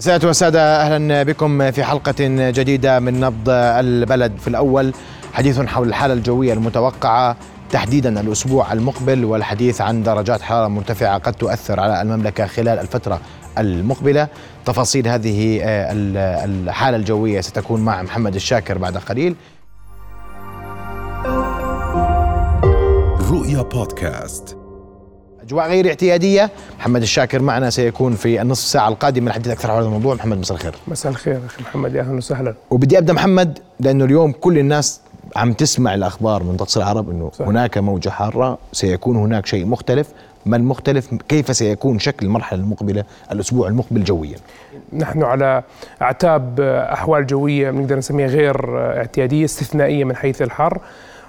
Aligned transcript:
سيادة 0.00 0.26
والسادة 0.28 0.82
أهلا 0.82 1.22
بكم 1.22 1.70
في 1.70 1.84
حلقة 1.84 2.14
جديدة 2.50 3.00
من 3.00 3.20
نبض 3.20 3.48
البلد. 3.48 4.38
في 4.38 4.48
الأول 4.48 4.94
حديث 5.32 5.60
حول 5.60 5.88
الحالة 5.88 6.14
الجوية 6.14 6.52
المتوقعة 6.52 7.36
تحديدا 7.70 8.20
الأسبوع 8.20 8.72
المقبل 8.72 9.24
والحديث 9.24 9.80
عن 9.80 10.02
درجات 10.02 10.42
حرارة 10.42 10.68
مرتفعة 10.68 11.18
قد 11.18 11.32
تؤثر 11.32 11.80
على 11.80 12.02
المملكة 12.02 12.46
خلال 12.46 12.78
الفترة 12.78 13.20
المقبلة. 13.58 14.28
تفاصيل 14.64 15.08
هذه 15.08 15.60
الحالة 16.44 16.96
الجوية 16.96 17.40
ستكون 17.40 17.80
مع 17.80 18.02
محمد 18.02 18.34
الشاكر 18.34 18.78
بعد 18.78 18.96
قليل. 18.96 19.36
رؤيا 23.30 23.62
بودكاست. 23.62 24.65
أجواء 25.46 25.68
غير 25.68 25.88
اعتيادية. 25.88 26.50
محمد 26.78 27.02
الشاكر 27.02 27.42
معنا 27.42 27.70
سيكون 27.70 28.14
في 28.14 28.42
النصف 28.42 28.66
ساعة 28.66 28.88
القادمة. 28.88 29.26
للحديث 29.26 29.52
أكثر 29.52 29.68
حول 29.68 29.78
هذا 29.78 29.86
الموضوع. 29.86 30.14
محمد 30.14 30.38
مساء 30.38 30.56
الخير. 30.56 30.74
مساء 30.88 31.12
الخير 31.12 31.40
أخي 31.46 31.62
محمد. 31.62 31.94
يا 31.94 32.00
أهلا 32.00 32.16
وسهلا. 32.16 32.54
وبدي 32.70 32.98
أبدأ 32.98 33.12
محمد 33.12 33.58
لأنه 33.80 34.04
اليوم 34.04 34.32
كل 34.32 34.58
الناس 34.58 35.00
عم 35.36 35.52
تسمع 35.52 35.94
الأخبار 35.94 36.42
من 36.42 36.56
تقصي 36.56 36.78
العرب 36.78 37.10
إنه 37.10 37.30
صحيح. 37.32 37.48
هناك 37.48 37.78
موجة 37.78 38.08
حارة 38.08 38.58
سيكون 38.72 39.16
هناك 39.16 39.46
شيء 39.46 39.66
مختلف. 39.66 40.08
ما 40.46 40.56
المختلف؟ 40.56 41.14
كيف 41.28 41.56
سيكون 41.56 41.98
شكل 41.98 42.26
المرحلة 42.26 42.60
المقبلة 42.60 43.04
الأسبوع 43.32 43.68
المقبل 43.68 44.04
جويا؟ 44.04 44.36
نحن 44.92 45.22
على 45.22 45.62
أعتاب 46.02 46.60
أحوال 46.92 47.26
جوية 47.26 47.70
بنقدر 47.70 47.96
نسميها 47.96 48.26
غير 48.26 48.78
اعتيادية 48.78 49.44
استثنائية 49.44 50.04
من 50.04 50.16
حيث 50.16 50.42
الحر 50.42 50.80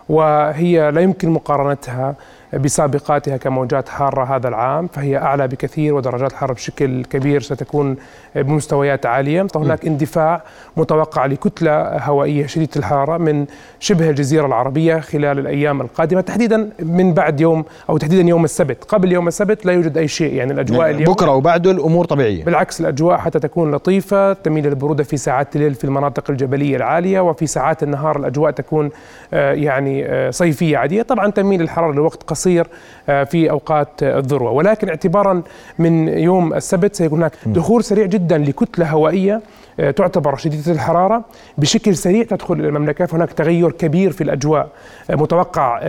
وهي 0.10 0.92
لا 0.92 1.02
يمكن 1.02 1.30
مقارنتها 1.30 2.16
بسابقاتها 2.54 3.38
كموجات 3.38 3.90
حارة 3.90 4.36
هذا 4.36 4.48
العام 4.48 4.88
فهي 4.88 5.18
أعلى 5.18 5.48
بكثير 5.48 5.94
ودرجات 5.94 6.32
الحرارة 6.32 6.54
بشكل 6.54 7.04
كبير 7.04 7.42
ستكون 7.42 7.96
بمستويات 8.36 9.06
عالية. 9.06 9.44
فهناك 9.44 9.86
اندفاع 9.86 10.42
متوقع 10.78 11.26
لكتلة 11.26 11.98
هوائية 11.98 12.46
شديدة 12.46 12.72
الحرارة 12.76 13.18
من 13.18 13.46
شبه 13.80 14.10
الجزيرة 14.10 14.46
العربية 14.46 15.00
خلال 15.00 15.40
الأيام 15.40 15.82
القادمة 15.82 16.22
تحديدا 16.22 16.70
من 16.80 17.14
بعد 17.14 17.42
يوم 17.42 17.66
أو 17.90 17.98
تحديدا 17.98 18.30
يوم 18.30 18.44
السبت. 18.44 18.84
قبل 18.84 19.12
يوم 19.12 19.28
السبت 19.28 19.66
لا 19.66 19.74
يوجد 19.74 19.98
أي 19.98 20.08
شيء 20.08 20.34
يعني 20.34 20.54
الأجواء 20.54 20.90
اليوم 20.90 21.14
بكرة 21.14 21.32
وبعده 21.32 21.72
الأمور 21.72 22.06
طبيعية. 22.06 22.44
بالعكس 22.44 22.82
الأجواء 22.82 23.18
حتى 23.18 23.40
تكون 23.40 23.72
لطيفة 23.72 24.34
تميل 24.34 24.68
للبرودة 24.68 25.04
في 25.04 25.18
ساعات 25.18 25.56
الليل 25.56 25.76
في 25.76 25.84
المناطق 25.84 26.32
الجبلية 26.32 26.76
العالية 26.76 27.20
وفي 27.20 27.48
ساعات 27.48 27.84
النهار 27.84 28.18
الأجواء 28.20 28.52
تكون 28.52 28.90
آه، 29.34 29.54
يعني 29.54 30.06
آه، 30.06 30.30
صيفية 30.30 30.78
عادية. 30.78 31.02
طبعا 31.02 31.32
تميل 31.32 31.62
الحرارة 31.62 31.94
لوقت 31.94 32.24
قصير 32.38 32.68
آه، 33.10 33.24
في 33.24 33.50
أوقات 33.50 34.04
آه، 34.04 34.20
الذروة. 34.20 34.52
ولكن 34.52 34.90
اعتبارا 34.90 35.44
من 35.80 36.08
يوم 36.08 36.54
السبت 36.54 36.96
سيكون 36.96 37.20
هناك 37.20 37.32
دخول 37.46 37.84
سريع 37.84 38.06
جدا 38.06 38.38
لكتلة 38.38 38.90
هوائية. 38.90 39.36
آه، 39.36 39.42
تعتبر 39.78 40.36
شديدة 40.36 40.72
الحرارة. 40.72 41.26
بشكل 41.58 41.96
سريع 41.96 42.24
تدخل 42.24 42.54
المملكة 42.54 43.06
فهناك 43.06 43.34
تغير 43.34 43.72
كبير 43.72 44.12
في 44.12 44.24
الأجواء. 44.24 44.70
متوقع 45.10 45.80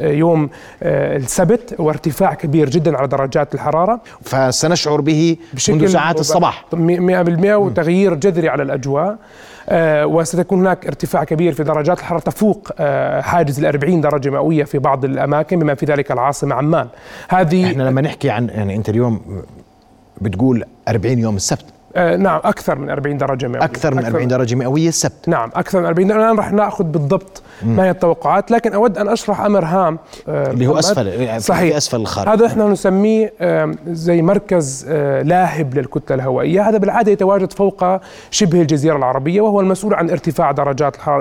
يوم 0.00 0.50
آه، 0.82 1.16
السبت 1.16 1.74
وارتفاع 1.78 2.34
كبير 2.34 2.70
جدا 2.70 2.96
على 2.96 3.08
درجات 3.08 3.54
الحرارة. 3.54 4.00
فسنشعر 4.22 5.00
به 5.00 5.36
منذ 5.68 5.86
ساعات 5.86 6.20
الصباح. 6.20 6.64
100% 6.72 7.54
وتغيير 7.56 8.14
جذري 8.14 8.48
على 8.48 8.62
الأجواء. 8.62 9.16
آه، 9.68 10.06
وستكون 10.06 10.60
هناك 10.60 10.86
ارتفاع 10.86 11.24
كبير 11.24 11.52
في 11.52 11.64
درجات 11.64 11.98
الحرارة. 11.98 12.22
تفوق 12.22 12.68
آه، 12.78 13.20
حاجز 13.20 13.58
ال 13.58 13.66
40 13.66 14.00
درجة 14.00 14.30
مئوية 14.30 14.64
في 14.64 14.78
بعض 14.78 15.04
الأماكن 15.04 15.58
بما 15.58 15.74
في 15.74 15.86
ذلك 15.86 16.12
العاصمة 16.12 16.54
عمان. 16.54 16.88
هذه 17.28 17.66
إحنا 17.66 17.82
لما 17.82 18.00
نحكي 18.00 18.30
عن 18.30 18.48
يعني 18.48 18.76
أنت 18.76 18.88
اليوم 18.88 19.20
بتقول 20.20 20.64
40 20.88 21.18
يوم 21.18 21.36
السبت 21.36 21.75
آه، 21.96 22.16
نعم 22.16 22.40
أكثر 22.44 22.78
من 22.78 22.90
40 22.90 23.16
درجة 23.18 23.46
مئوية. 23.48 23.64
أكثر 23.64 23.94
من 23.94 24.04
40 24.04 24.28
درجة 24.28 24.54
مئوية 24.54 24.88
السبت 24.88 25.28
نعم 25.28 25.50
أكثر 25.54 25.80
من 25.80 25.86
40 25.86 26.10
الآن 26.10 26.36
راح 26.36 26.52
نأخذ 26.52 26.84
بالضبط 26.84 27.42
ما 27.62 27.84
هي 27.84 27.90
التوقعات 27.90 28.50
لكن 28.50 28.72
أود 28.72 28.98
أن 28.98 29.08
أشرح 29.08 29.40
أمر 29.40 29.64
هام 29.64 29.98
آه، 30.28 30.50
اللي 30.50 30.66
هو 30.66 30.70
محمد. 30.72 30.84
أسفل 30.84 31.06
يعني 31.06 31.40
صحيح. 31.40 31.70
في 31.70 31.76
أسفل 31.76 32.00
الخارج. 32.00 32.28
هذا 32.28 32.46
إحنا 32.46 32.64
نسميه 32.68 33.32
زي 33.88 34.22
مركز 34.22 34.86
آه، 34.88 35.22
لاهب 35.22 35.74
للكتلة 35.74 36.14
الهوائية، 36.16 36.68
هذا 36.68 36.78
بالعادة 36.78 37.12
يتواجد 37.12 37.52
فوق 37.52 37.84
شبه 38.30 38.60
الجزيرة 38.60 38.96
العربية 38.96 39.40
وهو 39.40 39.60
المسؤول 39.60 39.94
عن 39.94 40.10
ارتفاع 40.10 40.50
درجات 40.52 40.96
ح- 40.96 41.20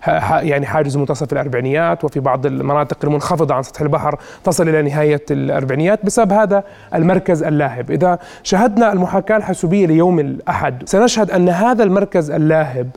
ح- 0.00 0.42
يعني 0.42 0.66
حاجز 0.66 0.96
منتصف 0.96 1.32
الأربعينيات 1.32 2.04
وفي 2.04 2.20
بعض 2.20 2.46
المناطق 2.46 2.96
المنخفضة 3.04 3.54
عن 3.54 3.62
سطح 3.62 3.80
البحر 3.80 4.18
تصل 4.44 4.68
إلى 4.68 4.82
نهاية 4.82 5.22
الأربعينيات. 5.30 6.04
بسبب 6.06 6.32
هذا 6.32 6.64
المركز 6.94 7.42
اللاهب، 7.42 7.90
إذا 7.90 8.18
شاهدنا 8.42 8.92
المحاكاة 8.92 9.36
الحاسوبية 9.36 9.86
ليوم 10.00 10.20
الأحد. 10.20 10.88
سنشهد 10.88 11.30
أن 11.30 11.48
هذا 11.48 11.82
المركز 11.84 12.30
اللاهب 12.30 12.88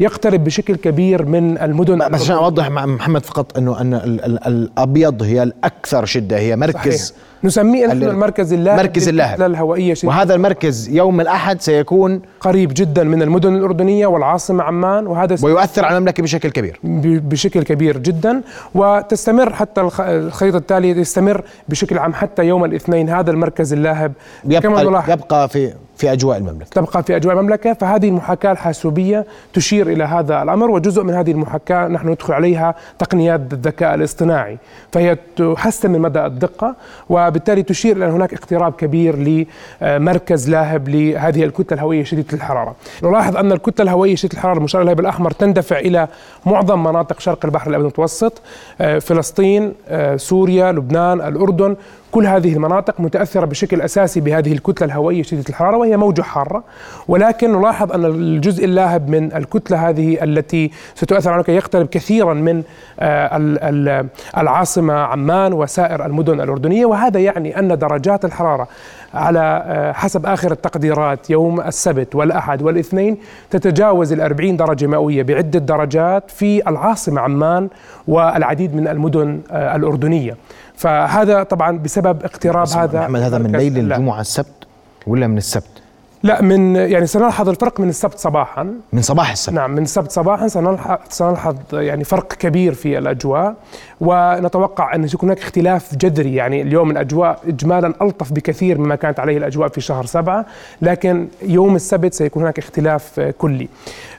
يقترب 0.00 0.44
بشكل 0.44 0.76
كبير 0.76 1.24
من 1.26 1.58
المدن 1.58 1.98
بس 2.08 2.22
عشان 2.22 2.36
أوضح 2.36 2.70
مع 2.70 2.86
محمد 2.86 3.24
فقط 3.26 3.58
إنه 3.58 3.80
أن 3.80 3.94
ال- 3.94 4.24
ال- 4.24 4.46
الأبيض 4.46 5.22
هي 5.22 5.42
الأكثر 5.42 6.04
شدة 6.04 6.38
هي 6.38 6.56
مركز 6.56 7.06
صحيح. 7.06 7.18
نسميه 7.44 7.86
نحن 7.86 7.96
ال- 8.02 8.08
المركز 8.08 8.52
اللاهب 8.52 8.78
مركز 8.78 9.08
اللاهب. 9.08 9.42
الهوائية 9.42 9.94
وهذا 10.04 10.34
المركز 10.34 10.88
يوم 10.88 11.20
الأحد 11.20 11.60
سيكون 11.60 12.22
قريب 12.40 12.72
جدا 12.76 13.04
من 13.04 13.22
المدن 13.22 13.56
الأردنية 13.56 14.06
والعاصمة 14.06 14.64
عمان 14.64 15.06
وهذا 15.06 15.36
ويؤثر 15.42 15.84
على 15.84 15.96
المملكة 15.96 16.22
بشكل 16.22 16.48
كبير. 16.50 16.80
بشكل 16.84 17.62
كبير 17.62 17.98
جدا. 17.98 18.40
وتستمر 18.74 19.52
حتى 19.52 19.80
الخ- 19.80 20.00
الخريطة 20.00 20.56
التالية 20.56 20.96
يستمر 20.96 21.42
بشكل 21.68 21.98
عام 21.98 22.14
حتى 22.14 22.42
يوم 22.44 22.64
الاثنين 22.64 23.08
هذا 23.10 23.30
المركز 23.30 23.72
اللاهب. 23.72 24.12
كما 24.44 24.56
يبقى 24.56 24.84
نلاحظ. 24.84 25.10
يبقى 25.10 25.48
في 25.48 25.72
في 25.96 26.12
أجواء 26.12 26.38
المملكة. 26.38 26.70
تبقى 26.70 27.02
في 27.02 27.16
أجواء 27.16 27.36
المملكة 27.36 27.72
فهذه 27.72 28.08
المحاكاة 28.08 28.52
الحاسوبية 28.52 29.26
تشير 29.52 29.86
إلى 29.88 30.04
هذا 30.04 30.42
الأمر 30.42 30.70
وجزء 30.70 31.02
من 31.02 31.14
هذه 31.14 31.30
المحاكاة 31.30 31.88
نحن 31.88 32.08
ندخل 32.08 32.34
عليها 32.34 32.74
تقنيات 32.98 33.40
الذكاء 33.52 33.94
الاصطناعي 33.94 34.58
فهي 34.92 35.16
تحسن 35.36 35.90
من 35.90 36.00
مدى 36.00 36.26
الدقة 36.26 36.76
وبالتالي 37.08 37.62
تشير 37.62 37.96
إلى 37.96 38.06
أن 38.06 38.10
هناك 38.10 38.34
اقتراب 38.34 38.72
كبير 38.72 39.46
لمركز 39.82 40.50
لاهب 40.50 40.88
لهذه 40.88 41.44
الكتلة 41.44 41.78
الهوائية 41.78 42.04
شديدة 42.04 42.34
الحرارة. 42.34 42.74
نلاحظ 43.02 43.36
أن 43.36 43.52
الكتلة 43.52 43.84
الهوائية 43.84 44.14
شديدة 44.14 44.34
الحرارة 44.34 44.58
المشار 44.58 44.82
إليها 44.82 44.94
بالأحمر 44.94 45.30
تندفع 45.30 45.78
إلى 45.78 46.08
معظم 46.46 46.82
مناطق 46.84 47.20
شرق 47.20 47.44
البحر 47.44 47.70
الأبيض 47.70 47.84
المتوسط 47.84 48.42
آه، 48.80 48.98
فلسطين 48.98 49.74
آه، 49.88 50.16
سوريا 50.16 50.72
لبنان 50.72 51.20
الأردن 51.20 51.76
كل 52.12 52.26
هذه 52.26 52.52
المناطق 52.52 53.00
متأثرة 53.00 53.44
بشكل 53.46 53.80
أساسي 53.80 54.20
بهذه 54.20 54.52
الكتلة 54.52 54.86
الهوائية 54.86 55.22
شديدة 55.22 55.44
الحرارة 55.48 55.76
وهي 55.76 55.96
موجة 55.96 56.22
حارة. 56.22 56.64
ولكن 57.08 57.52
نلاحظ 57.58 57.92
أن 57.92 58.04
الجزء 58.04 58.64
اللاهب 58.64 59.08
من 59.10 59.32
الكتلة 59.36 59.88
هذه 59.88 60.24
التي 60.24 60.70
ستؤثر 60.94 61.30
المملكة 61.30 61.50
يقترب 61.50 61.86
كثيرا 61.86 62.34
من 62.34 62.62
آه، 63.00 63.36
ال- 63.36 63.58
ال- 63.88 64.06
العاصمة 64.38 64.94
عمان 64.94 65.52
وسائر 65.52 66.06
المدن 66.06 66.40
الأردنية. 66.40 66.86
وهذا 66.86 67.20
يعني 67.20 67.58
أن 67.58 67.78
درجات 67.78 68.24
الحرارة 68.24 68.68
على 69.14 69.62
آه، 69.66 69.92
حسب 69.92 70.26
آخر 70.26 70.52
التقديرات 70.52 71.30
يوم 71.30 71.60
السبت 71.60 72.14
والأحد 72.14 72.62
والاثنين 72.62 73.16
تتجاوز 73.50 74.12
الأربعين 74.12 74.56
درجة 74.56 74.86
مئوية 74.86 75.22
بعدة 75.22 75.58
درجات 75.58 76.30
في 76.30 76.68
العاصمة 76.68 77.20
عمان 77.20 77.68
والعديد 78.08 78.74
من 78.74 78.88
المدن 78.88 79.40
آه، 79.50 79.76
الأردنية. 79.76 80.36
فهذا 80.76 81.42
طبعا 81.42 81.78
بسبب 81.78 82.24
اقتراب 82.24 82.68
هذا 82.68 83.00
محمد 83.00 83.20
هذا 83.20 83.38
من 83.38 83.56
ليل. 83.56 83.78
الجمعة 83.78 84.20
السبت 84.20 84.66
ولا 85.06 85.26
من 85.26 85.38
السبت 85.38 85.81
لا 86.22 86.42
من 86.42 86.76
يعني 86.76 87.06
سنلحظ 87.06 87.48
الفرق 87.48 87.80
من 87.80 87.88
السبت 87.88 88.18
صباحا. 88.18 88.74
من 88.92 89.02
صباح 89.02 89.30
السبت. 89.30 89.54
نعم 89.54 89.70
من 89.70 89.82
السبت 89.82 90.12
صباحا 90.12 90.48
سنلحظ 90.48 90.96
سنلحظ 91.08 91.56
يعني 91.72 92.04
فرق 92.04 92.32
كبير 92.32 92.74
في 92.74 92.98
الأجواء 92.98 93.54
ونتوقع 94.00 94.94
أن 94.94 95.04
يكون 95.04 95.28
هناك 95.28 95.38
اختلاف 95.38 95.94
جذري. 95.94 96.34
يعني 96.34 96.62
اليوم 96.62 96.90
الأجواء 96.90 97.38
اجمالا 97.48 97.94
ألطف 98.02 98.32
بكثير 98.32 98.78
مما 98.78 98.94
كانت 98.96 99.20
عليه 99.20 99.38
الأجواء 99.38 99.68
في 99.68 99.80
شهر 99.80 100.06
سبعة 100.06 100.46
لكن 100.82 101.28
يوم 101.42 101.76
السبت 101.76 102.14
سيكون 102.14 102.42
هناك 102.42 102.58
اختلاف 102.58 103.20
آه، 103.20 103.30
كلي. 103.30 103.68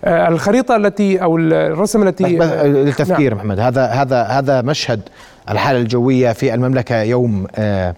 آه، 0.06 0.28
الخريطة 0.28 0.76
التي 0.76 1.24
أو 1.24 1.38
الرسم 1.38 2.08
التي 2.08 2.24
بس 2.24 2.48
بس 2.48 2.52
آه، 2.52 2.68
للتذكير 2.68 3.36
محمد 3.36 3.60
هذا 3.60 3.86
هذا 3.86 4.24
هذا 4.24 4.62
مشهد 4.62 5.02
الحالة 5.50 5.80
الجوية 5.80 6.32
في 6.32 6.54
المملكة 6.54 7.02
يوم 7.02 7.48
آه، 7.56 7.96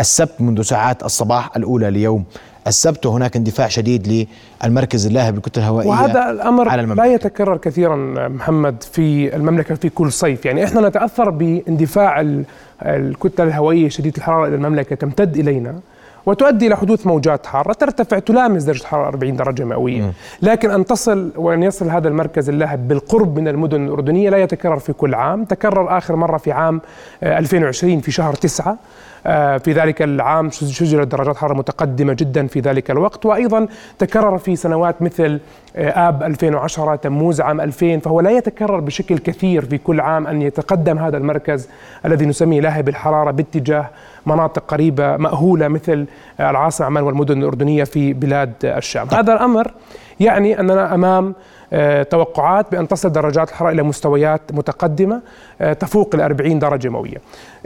السبت 0.00 0.40
منذ 0.40 0.62
ساعات 0.62 1.02
الصباح 1.02 1.56
الأولى 1.56 1.90
ليوم 1.90 2.24
السبت 2.66 3.06
وهناك 3.06 3.36
اندفاع 3.36 3.68
شديد 3.68 4.26
للمركز 4.64 5.06
اللاهب 5.06 5.34
للكتله 5.34 5.64
الهوائية 5.64 5.88
وهذا 5.90 6.30
الأمر 6.30 6.68
على 6.68 6.82
لا 6.82 6.84
المملكة. 6.84 7.06
يتكرر 7.06 7.56
كثيرا 7.56 7.96
محمد 8.28 8.82
في 8.82 9.36
المملكة 9.36 9.74
في 9.74 9.88
كل 9.88 10.12
صيف، 10.12 10.44
يعني 10.46 10.64
إحنا 10.64 10.88
نتأثر 10.88 11.30
باندفاع 11.30 12.20
ال- 12.20 12.44
الكتلة 12.82 13.46
الهوائية 13.46 13.88
شديده 13.88 14.16
الحرارة 14.18 14.46
إلى 14.46 14.54
المملكة 14.54 14.96
تمتد 14.96 15.36
إلينا 15.36 15.80
وتؤدي 16.26 16.66
إلى 16.66 16.76
حدوث 16.76 17.06
موجات 17.06 17.46
حارة 17.46 17.72
ترتفع 17.72 18.18
تلامس 18.18 18.62
درجة 18.62 18.84
حرارة 18.84 19.08
40 19.08 19.36
درجة 19.36 19.64
مئوية. 19.64 20.12
لكن 20.42 20.70
أن 20.70 20.84
تصل 20.84 21.32
وأن 21.36 21.62
يصل 21.62 21.90
هذا 21.90 22.08
المركز 22.08 22.48
اللاهب 22.48 22.88
بالقرب 22.88 23.38
من 23.38 23.48
المدن 23.48 23.86
الأردنية 23.86 24.30
لا 24.30 24.38
يتكرر 24.38 24.78
في 24.78 24.92
كل 24.92 25.14
عام. 25.14 25.44
تكرر 25.44 25.98
آخر 25.98 26.16
مرة 26.16 26.36
في 26.36 26.52
عام 26.52 26.80
2020 27.22 28.00
في 28.00 28.10
شهر 28.10 28.34
9 28.34 28.78
آه، 29.26 29.58
في 29.58 29.72
ذلك 29.72 30.02
العام 30.02 30.50
سجلت 30.50 31.08
درجات 31.08 31.36
حرارة 31.36 31.54
متقدمة 31.54 32.12
جدا 32.12 32.46
في 32.46 32.60
ذلك 32.60 32.90
الوقت. 32.90 33.26
وأيضا 33.26 33.68
تكرر 33.98 34.38
في 34.38 34.56
سنوات 34.56 35.02
مثل 35.02 35.40
آه، 35.76 36.08
آب 36.08 36.22
2010 36.22 36.96
تموز 36.96 37.40
عام 37.40 37.60
2000 37.60 37.98
فهو 37.98 38.20
لا 38.20 38.30
يتكرر 38.30 38.80
بشكل 38.80 39.18
كثير 39.18 39.64
في 39.64 39.78
كل 39.78 40.00
عام 40.00 40.26
أن 40.26 40.42
يتقدم 40.42 40.98
هذا 40.98 41.16
المركز 41.16 41.68
الذي 42.06 42.26
نسميه 42.26 42.60
لاهب 42.60 42.88
الحرارة 42.88 43.30
باتجاه 43.30 43.90
مناطق 44.26 44.64
قريبة 44.68 45.16
مأهولة 45.16 45.68
مثل 45.68 46.06
العاصمة 46.40 46.86
عمان 46.86 47.04
والمدن 47.04 47.38
الأردنية 47.38 47.84
في 47.84 48.12
بلاد 48.12 48.52
الشام. 48.64 49.08
هذا 49.12 49.32
الأمر 49.32 49.72
يعني 50.20 50.60
أننا 50.60 50.94
أمام 50.94 51.34
آه، 51.74 52.02
توقعات 52.02 52.66
بأن 52.72 52.88
تصل 52.88 53.12
درجات 53.12 53.48
الحرارة 53.48 53.72
إلى 53.72 53.82
مستويات 53.82 54.40
متقدمة 54.52 55.22
آه، 55.60 55.72
تفوق 55.72 56.14
ال 56.14 56.20
40 56.20 56.58
درجة 56.58 56.88
مئوية. 56.88 57.16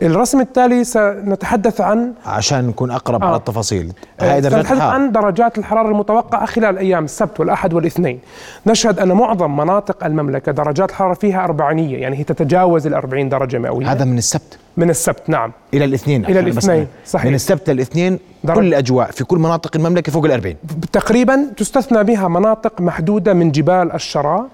الرسم 0.03 0.41
التالي 0.41 0.85
سنتحدث 0.85 1.81
عن 1.81 2.13
عشان 2.27 2.67
نكون 2.67 2.91
أقرب 2.91 3.23
آه. 3.23 3.27
على 3.27 3.37
التفاصيل. 3.37 3.93
درجات 4.21 4.43
سنتحدث 4.53 4.81
عن 4.81 5.13
درجات 5.13 5.59
الحرارة 5.59 5.89
المتوقعة 5.89 6.47
خلال 6.47 6.79
أيام 6.79 7.05
السبت 7.05 7.41
والأحد 7.41 7.75
والاثنين. 7.75 8.21
نشهد 8.67 9.01
أن 9.01 9.13
معظم 9.13 9.57
مناطق 9.57 10.05
المملكة 10.05 10.53
درجات 10.53 10.91
الحرارة 10.91 11.15
فيها 11.15 11.45
أربعينية 11.45 11.99
يعني 11.99 12.19
هي 12.19 12.25
تتجاوز 12.25 12.87
ال 12.87 12.95
40 12.95 13.29
درجة 13.29 13.59
مئوية. 13.59 13.93
هذا 13.93 14.05
من 14.05 14.19
السبت. 14.19 14.59
من 14.77 14.91
السبت 14.91 15.31
نعم. 15.31 15.53
إلى 15.75 15.85
الاثنين 15.85 16.25
إلى 16.25 16.41
الاثنين 16.41 16.87
صحيح. 17.07 17.27
من 17.27 17.35
السبت 17.35 17.71
للاثنين 17.71 18.19
كل 18.55 18.67
الاجواء 18.67 19.11
في 19.11 19.25
كل 19.25 19.39
مناطق 19.39 19.77
المملكة 19.77 20.13
فوق 20.13 20.25
ال 20.25 20.33
40 20.33 20.55
تقريبا 20.93 21.51
تستثنى 21.57 22.05
بها 22.05 22.29
مناطق 22.29 22.81
محدودة 22.81 23.35
من 23.35 23.51
جبال 23.53 23.93
الشراء 23.93 24.49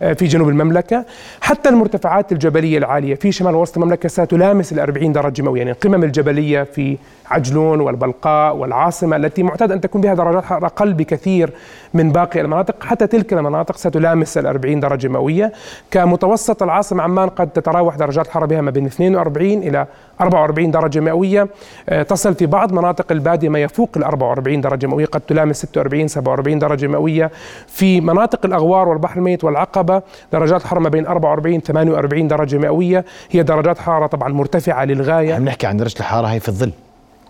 في 0.00 0.26
جنوب 0.26 0.48
المملكة. 0.48 1.04
حتى 1.40 1.68
المرتفعات 1.68 2.32
الجبلية 2.32 2.78
العالية 2.78 3.14
في 3.14 3.32
شمال 3.32 3.54
وسط 3.54 3.76
المملكة 3.78 4.08
ستلامس 4.08 4.72
ال 4.72 4.80
40 4.80 5.12
درجة 5.12 5.42
مئوية. 5.42 5.58
يعني 5.58 5.70
القمم 5.70 6.04
الجبلية 6.04 6.62
في 6.62 6.96
عجلون 7.30 7.80
والبلقاء 7.80 8.56
والعاصمة 8.56 9.16
التي 9.16 9.42
معتاد 9.42 9.72
أن 9.72 9.80
تكون 9.80 10.00
بها 10.00 10.14
درجات 10.14 10.44
حرارة 10.44 10.66
أقل 10.66 10.92
بكثير 10.92 11.52
من 11.94 12.12
باقي 12.12 12.40
المناطق. 12.40 12.84
حتى 12.84 13.06
تلك 13.06 13.32
المناطق 13.32 13.76
ستلامس 13.76 14.38
ال 14.38 14.46
40 14.46 14.80
درجة 14.80 15.08
مئوية. 15.08 15.52
كمتوسط 15.90 16.62
العاصمة 16.62 17.02
عمان 17.02 17.28
قد 17.28 17.48
تتراوح 17.48 17.96
درجات 17.96 18.26
الحرارة 18.26 18.46
بها 18.46 18.60
ما 18.60 18.70
بين 18.70 18.86
42 18.86 19.58
إلى 19.62 19.86
44 20.20 20.70
درجة 20.70 21.00
مئوية. 21.00 21.48
آه، 21.88 22.02
تصل 22.02 22.34
في 22.34 22.46
بعض 22.46 22.72
مناطق 22.72 23.12
البادية 23.12 23.48
ما 23.48 23.58
يفوق 23.58 23.90
ال 23.96 24.04
44 24.04 24.60
درجة 24.60 24.86
مئوية. 24.86 25.06
قد 25.06 25.20
تلامس 25.20 25.56
46 25.56 26.08
47 26.08 26.58
درجة 26.58 26.86
مئوية. 26.86 27.30
في 27.66 28.00
مناطق 28.00 28.46
الأغوار 28.46 28.88
والبحر 28.88 29.18
الميت 29.18 29.44
والعقبة 29.54 30.02
درجات 30.32 30.60
الحرارة 30.60 30.80
ما 30.82 30.88
بين 30.88 31.06
44 31.06 31.60
48 31.60 32.28
درجة 32.28 32.58
مئوية. 32.58 33.04
هي 33.30 33.42
درجات 33.42 33.78
حرارة 33.78 34.06
طبعا 34.06 34.28
مرتفعة 34.28 34.84
للغاية. 34.84 35.34
عم 35.34 35.44
نحكي 35.44 35.66
عن 35.66 35.76
درجة 35.76 35.98
الحرارة 35.98 36.26
هي 36.26 36.40
في 36.40 36.48
الظل. 36.48 36.72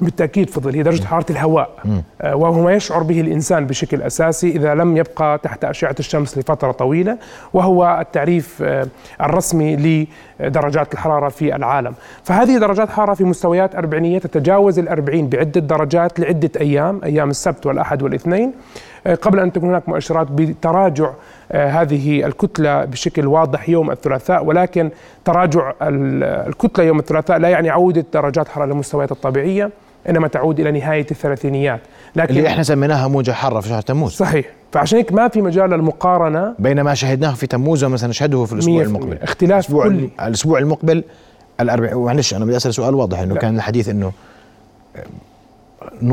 بالتأكيد 0.00 0.50
فضل 0.50 0.74
هي 0.74 0.82
درجة 0.82 1.04
حرارة 1.04 1.26
الهواء. 1.30 1.70
آه 2.20 2.36
وهو 2.36 2.64
ما 2.64 2.72
يشعر 2.72 3.02
به 3.02 3.20
الإنسان 3.20 3.66
بشكل 3.66 4.02
أساسي 4.02 4.50
إذا 4.50 4.74
لم 4.74 4.96
يبقى 4.96 5.38
تحت 5.38 5.64
أشعة 5.64 5.94
الشمس 5.98 6.38
لفترة 6.38 6.72
طويلة 6.72 7.18
وهو 7.52 7.98
التعريف 8.00 8.62
آه 8.62 8.86
الرسمي 9.20 10.06
لدرجات 10.40 10.92
الحرارة 10.92 11.28
في 11.28 11.56
العالم. 11.56 11.94
فهذه 12.24 12.58
درجات 12.58 12.90
حرارة 12.90 13.14
في 13.14 13.24
مستويات 13.24 13.74
أربعينية 13.74 14.18
تتجاوز 14.18 14.78
الأربعين 14.78 15.28
بعدة 15.28 15.60
درجات 15.60 16.20
لعدة 16.20 16.50
أيام 16.60 17.00
أيام 17.04 17.30
السبت 17.30 17.66
والأحد 17.66 18.02
والإثنين. 18.02 18.52
قبل 19.06 19.40
أن 19.40 19.52
تكون 19.52 19.68
هناك 19.68 19.88
مؤشرات 19.88 20.26
بتراجع 20.30 21.10
آه، 21.52 21.68
هذه 21.68 22.26
الكتلة 22.26 22.84
بشكل 22.84 23.26
واضح 23.26 23.68
يوم 23.68 23.90
الثلاثاء 23.90 24.44
ولكن 24.44 24.90
تراجع 25.24 25.72
الكتلة 25.82 26.84
يوم 26.84 26.98
الثلاثاء 26.98 27.38
لا 27.38 27.48
يعني 27.48 27.70
عودة 27.70 28.04
درجات 28.12 28.48
حرارة 28.48 28.66
للمستويات 28.66 29.12
الطبيعية 29.12 29.70
إنما 30.08 30.28
تعود 30.28 30.60
إلى 30.60 30.70
نهاية 30.70 31.06
الثلاثينيات. 31.10 31.80
لكن 32.16 32.36
اللي 32.36 32.48
إحنا 32.48 32.62
سميناها 32.62 33.08
موجة 33.08 33.30
حارة 33.32 33.60
في 33.60 33.68
شهر 33.68 33.82
تموز. 33.82 34.12
صحيح. 34.12 34.46
فعشان 34.72 34.98
هيك 34.98 35.12
ما 35.12 35.28
في 35.28 35.42
مجال 35.42 35.70
للمقارنة. 35.70 36.54
بين 36.58 36.80
ما 36.80 36.94
شهدناه 36.94 37.34
في 37.34 37.46
تموز 37.46 37.84
وما 37.84 37.96
سنشهده 37.96 38.44
في 38.44 38.52
الأسبوع 38.52 38.82
المقبل. 38.82 39.18
اختلاف 39.22 39.52
الأسبوع 39.52 39.88
كل 39.88 40.08
الأسبوع 40.20 40.58
المقبل 40.58 41.04
الأربع 41.60 41.94
معلش 41.94 42.34
أنا 42.34 42.44
بدي 42.44 42.56
أسأل 42.56 42.74
سؤال 42.74 42.94
واضح 42.94 43.18
إنه 43.18 43.34
لا. 43.34 43.40
كان 43.40 43.56
الحديث 43.56 43.88
إنه 43.88 44.12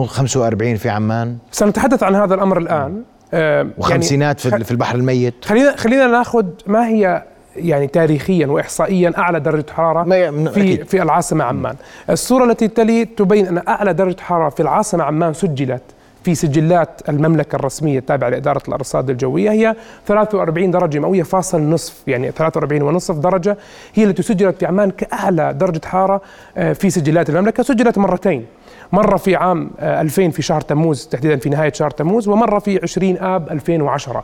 45 0.06 0.76
في 0.76 0.90
عمان. 0.90 1.38
سنتحدث 1.52 2.04
عن 2.04 2.16
هذا 2.16 2.36
الأمر 2.36 2.58
الآن. 2.58 3.02
آه 3.34 3.68
وخمسينات 3.78 4.46
يعني 4.46 4.64
في 4.64 4.72
البحر 4.72 4.96
الميت. 4.96 5.34
خلينا 5.46 5.76
خلينا 5.76 6.08
ناخذ 6.08 6.46
ما 6.68 6.88
هي 6.88 7.24
يعني 7.56 7.88
تاريخيا 7.88 8.48
واحصائيا 8.48 9.14
أعلى 9.18 9.40
درجة 9.40 9.66
حرارة 9.72 10.04
في 10.04 10.50
أكيد. 10.50 10.88
في 10.88 11.02
العاصمة 11.02 11.44
عمان. 11.44 11.76
الصورة 12.10 12.46
التي 12.46 12.68
تلي 12.68 13.06
تبين 13.06 13.48
أن 13.48 13.62
أعلى 13.68 13.94
درجة 13.94 14.22
حرارة 14.22 14.50
في 14.50 14.60
العاصمة 14.60 15.04
عمان 15.04 15.34
سجلت 15.34 15.82
في 16.24 16.36
سجلات 16.36 17.02
المملكة 17.10 17.56
الرسمية 17.56 18.00
التابعة 18.00 18.30
لإدارة 18.30 18.62
الأرصاد 18.68 19.10
الجوية 19.10 19.52
هي 19.52 19.76
43 20.08 20.72
درجة 20.72 21.00
مئوية 21.00 21.24
فاصل 21.24 21.62
نصف 21.62 22.08
يعني 22.08 22.32
43 22.32 22.82
ونصف 22.82 23.16
درجة 23.16 23.58
هي 23.94 24.04
التي 24.04 24.24
سجلت 24.24 24.60
في 24.60 24.66
عمان 24.66 24.92
كأعلى 24.92 25.54
درجة 25.54 25.82
حرارة 25.86 26.22
آه، 26.58 26.74
في 26.74 26.90
سجلات 26.90 27.30
المملكة 27.30 27.64
سجلت 27.64 27.98
مرتين. 27.98 28.46
مرة 28.92 29.18
في 29.18 29.36
عام 29.36 29.72
2000 29.80 30.26
آه، 30.26 30.30
في 30.30 30.42
شهر 30.42 30.62
تموز 30.62 31.08
تحديدا 31.08 31.36
في 31.36 31.50
نهاية 31.50 31.74
شهر 31.74 31.90
تموز 31.92 32.28
ومرة 32.28 32.60
في 32.60 32.80
20 32.84 33.18
آب 33.18 33.52
2010 33.52 34.24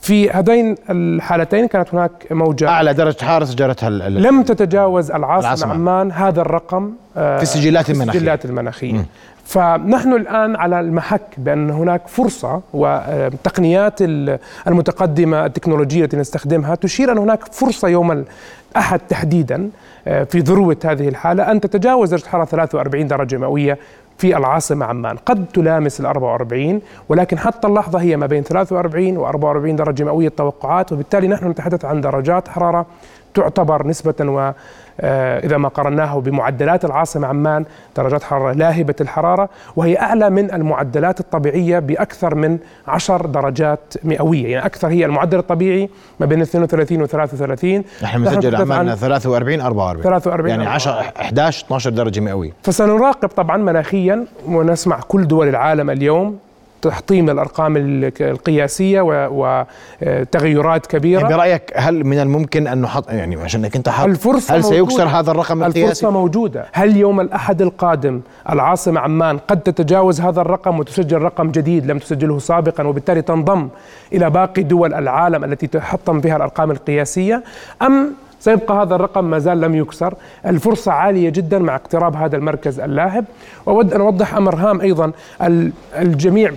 في 0.00 0.30
هذين 0.30 0.74
الحالتين 0.90 1.66
كانت 1.68 1.94
هناك 1.94 2.10
موجة. 2.30 2.68
أعلى 2.68 2.94
درجة 2.94 3.24
حرارة 3.24 3.44
سجلتها 3.44 3.90
لم 3.90 4.42
تتجاوز 4.42 5.10
العاصمة, 5.10 5.48
العاصمة. 5.48 5.72
عمان 5.74 6.12
هذا 6.12 6.40
الرقم 6.40 6.92
آه، 7.16 7.36
في 7.36 7.42
السجلات 7.42 7.90
المناخية, 7.90 8.10
في 8.12 8.16
السجلات 8.18 8.44
المناخية. 8.44 9.04
فنحن 9.48 10.12
الآن 10.12 10.56
على 10.56 10.80
المحك 10.80 11.22
بأن 11.38 11.70
هناك 11.70 12.08
فرصة 12.08 12.60
وتقنيات 12.72 13.98
المتقدمة 14.66 15.46
التكنولوجية 15.46 16.04
التي 16.04 16.16
نستخدمها 16.16 16.74
تشير 16.74 17.12
أن 17.12 17.18
هناك 17.18 17.52
فرصة 17.52 17.88
يوم 17.88 18.24
الأحد 18.72 18.98
تحديدا 18.98 19.70
آه، 20.08 20.24
في 20.24 20.38
ذروة 20.38 20.76
هذه 20.84 21.08
الحالة 21.08 21.50
أن 21.50 21.60
تتجاوز 21.60 22.10
درجة 22.10 22.26
حرارة 22.26 22.44
43 22.44 23.06
درجة 23.06 23.36
مئوية 23.36 23.78
في 24.18 24.36
العاصمة 24.36 24.86
عمان. 24.86 25.16
قد 25.16 25.46
تلامس 25.46 26.00
ال 26.00 26.06
44 26.06 26.80
ولكن 27.08 27.38
حتى 27.38 27.66
اللحظة 27.66 28.00
هي 28.00 28.16
ما 28.16 28.26
بين 28.26 28.42
43 28.42 29.16
و 29.16 29.26
44 29.26 29.76
درجة 29.76 30.04
مئوية 30.04 30.28
التوقعات 30.28 30.92
وبالتالي 30.92 31.28
نحن 31.28 31.50
نتحدث 31.50 31.84
عن 31.84 32.00
درجات 32.00 32.48
حرارة 32.48 32.86
تعتبر 33.34 33.86
نسبة 33.86 34.14
و 34.20 34.52
إذا 35.00 35.56
ما 35.56 35.68
قارناه 35.68 36.20
بمعدلات 36.20 36.84
العاصمة 36.84 37.26
عمان 37.26 37.64
درجات 37.96 38.22
حرارة 38.22 38.52
لاهبة 38.52 38.94
الحرارة 39.00 39.48
وهي 39.76 39.98
أعلى 39.98 40.30
من 40.30 40.52
المعدلات 40.54 41.20
الطبيعية 41.20 41.78
بأكثر 41.78 42.34
من 42.34 42.58
10 42.88 43.26
درجات 43.26 43.94
مئوية. 44.04 44.46
يعني 44.48 44.66
أكثر 44.66 44.88
هي 44.88 45.04
المعدل 45.04 45.38
الطبيعي 45.38 45.88
ما 46.20 46.26
بين 46.26 46.40
32 46.40 47.02
و 47.02 47.06
33 47.06 47.84
نحن 48.02 48.20
مسجل 48.20 48.56
عمان 48.56 48.94
43 48.94 49.60
44 49.60 50.02
43 50.02 50.50
يعني 50.50 50.66
10 50.66 50.92
11 50.92 51.64
12 51.66 51.90
درجة 51.90 52.20
مئوية. 52.20 52.52
فسنراقب 52.62 53.28
طبعا 53.28 53.56
مناخيا 53.56 54.24
ونسمع 54.46 55.00
كل 55.08 55.26
دول 55.26 55.48
العالم 55.48 55.90
اليوم 55.90 56.38
تحطيم 56.82 57.30
الأرقام 57.30 57.76
القياسية 58.20 59.00
وتغيرات 59.30 60.86
كبيرة. 60.86 61.20
يعني 61.20 61.34
برأيك 61.34 61.72
هل 61.74 62.04
من 62.04 62.18
الممكن 62.18 62.66
أن 62.66 62.80
نحط 62.80 63.10
يعني 63.10 63.36
عشان 63.36 63.64
أنت 63.64 63.88
حط 63.88 64.04
الفرصة 64.04 64.56
هل 64.56 64.64
سيكسر 64.64 65.06
هذا 65.06 65.30
الرقم 65.30 65.62
القياسي؟ 65.62 65.82
الفرصة 65.82 66.10
موجودة، 66.10 66.66
هل 66.72 66.96
يوم 66.96 67.20
الأحد 67.20 67.62
القادم 67.62 68.20
العاصمة 68.50 69.00
عمان 69.00 69.38
قد 69.38 69.60
تتجاوز 69.60 70.20
هذا 70.20 70.40
الرقم 70.40 70.78
وتسجل 70.78 71.22
رقم 71.22 71.50
جديد 71.50 71.86
لم 71.86 71.98
تسجله 71.98 72.38
سابقا 72.38 72.84
وبالتالي 72.84 73.22
تنضم 73.22 73.68
إلى 74.12 74.30
باقي 74.30 74.62
دول 74.62 74.94
العالم 74.94 75.44
التي 75.44 75.66
تحطم 75.66 76.20
بها 76.20 76.36
الأرقام 76.36 76.70
القياسية؟ 76.70 77.42
أم 77.82 78.12
سيبقى 78.40 78.82
هذا 78.82 78.94
الرقم 78.94 79.24
ما 79.24 79.38
زال 79.38 79.60
لم 79.60 79.74
يكسر. 79.74 80.14
الفرصة 80.46 80.92
عالية 80.92 81.30
جدا 81.30 81.58
مع 81.58 81.76
اقتراب 81.76 82.16
هذا 82.16 82.36
المركز 82.36 82.80
اللاهب. 82.80 83.24
وأود 83.66 83.94
أن 83.94 84.00
أوضح 84.00 84.34
أمر 84.34 84.54
هام 84.54 84.80
أيضا. 84.80 85.12
الجميع 85.98 86.52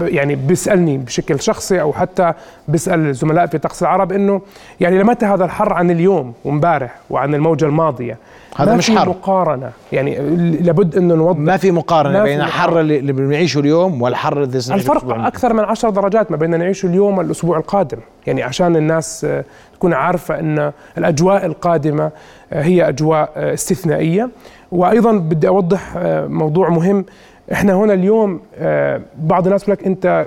يعني 0.00 0.34
بيسألني 0.34 0.98
بشكل 0.98 1.40
شخصي 1.40 1.80
أو 1.80 1.92
حتى 1.92 2.32
بيسأل 2.68 3.14
زملاء 3.14 3.46
في 3.46 3.58
طقس 3.58 3.82
العرب 3.82 4.12
إنه 4.12 4.40
يعني 4.80 4.98
لمتى 4.98 5.26
هذا 5.26 5.44
الحر 5.44 5.72
عن 5.72 5.90
اليوم 5.90 6.32
وامبارح 6.44 6.98
وعن 7.10 7.34
الموجة 7.34 7.64
الماضية؟ 7.64 8.16
هذا 8.56 8.76
مش 8.76 8.90
حر. 8.90 9.08
مقارنة. 9.08 9.70
يعني 9.92 10.18
لابد 10.60 10.96
إنه 10.96 11.14
نوضح 11.14 11.38
ما 11.38 11.56
في 11.56 11.70
مقارنة 11.70 12.18
ما 12.18 12.24
بين 12.24 12.40
الحر 12.40 12.80
اللي 12.80 13.12
بنعيشه 13.12 13.60
اليوم 13.60 14.02
والحر 14.02 14.42
الذي 14.42 14.74
الفرق 14.74 15.14
أكثر 15.26 15.52
من 15.52 15.64
عشر 15.64 15.90
درجات 15.90 16.30
ما 16.30 16.36
بين 16.36 16.58
نعيشه 16.58 16.86
اليوم 16.86 17.18
والأسبوع 17.18 17.58
القادم. 17.58 17.98
يعني 18.26 18.42
عشان 18.42 18.76
الناس 18.76 19.26
تكون 19.74 19.92
عارفة 19.92 20.38
إن 20.38 20.72
الأجواء 20.98 21.46
القادمة 21.46 22.10
هي 22.52 22.88
أجواء 22.88 23.30
استثنائية. 23.36 24.28
وأيضا 24.72 25.12
بدي 25.12 25.48
أوضح 25.48 25.92
موضوع 26.26 26.68
مهم. 26.68 27.04
إحنا 27.52 27.74
هنا 27.74 27.92
اليوم 27.92 28.40
آه، 28.58 29.00
بعض 29.18 29.46
الناس 29.46 29.62
يقول 29.62 29.72
لك 29.80 29.86
انت 29.86 30.26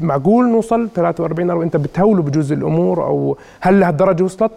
معقول 0.00 0.48
نوصل 0.48 0.88
43 0.94 1.50
أو 1.50 1.62
أنت 1.62 1.76
بتهولوا 1.76 2.24
بجزء 2.24 2.54
الأمور 2.54 3.04
أو 3.04 3.36
هل 3.60 3.80
لهالدرجه 3.80 4.22
وصلت؟ 4.22 4.50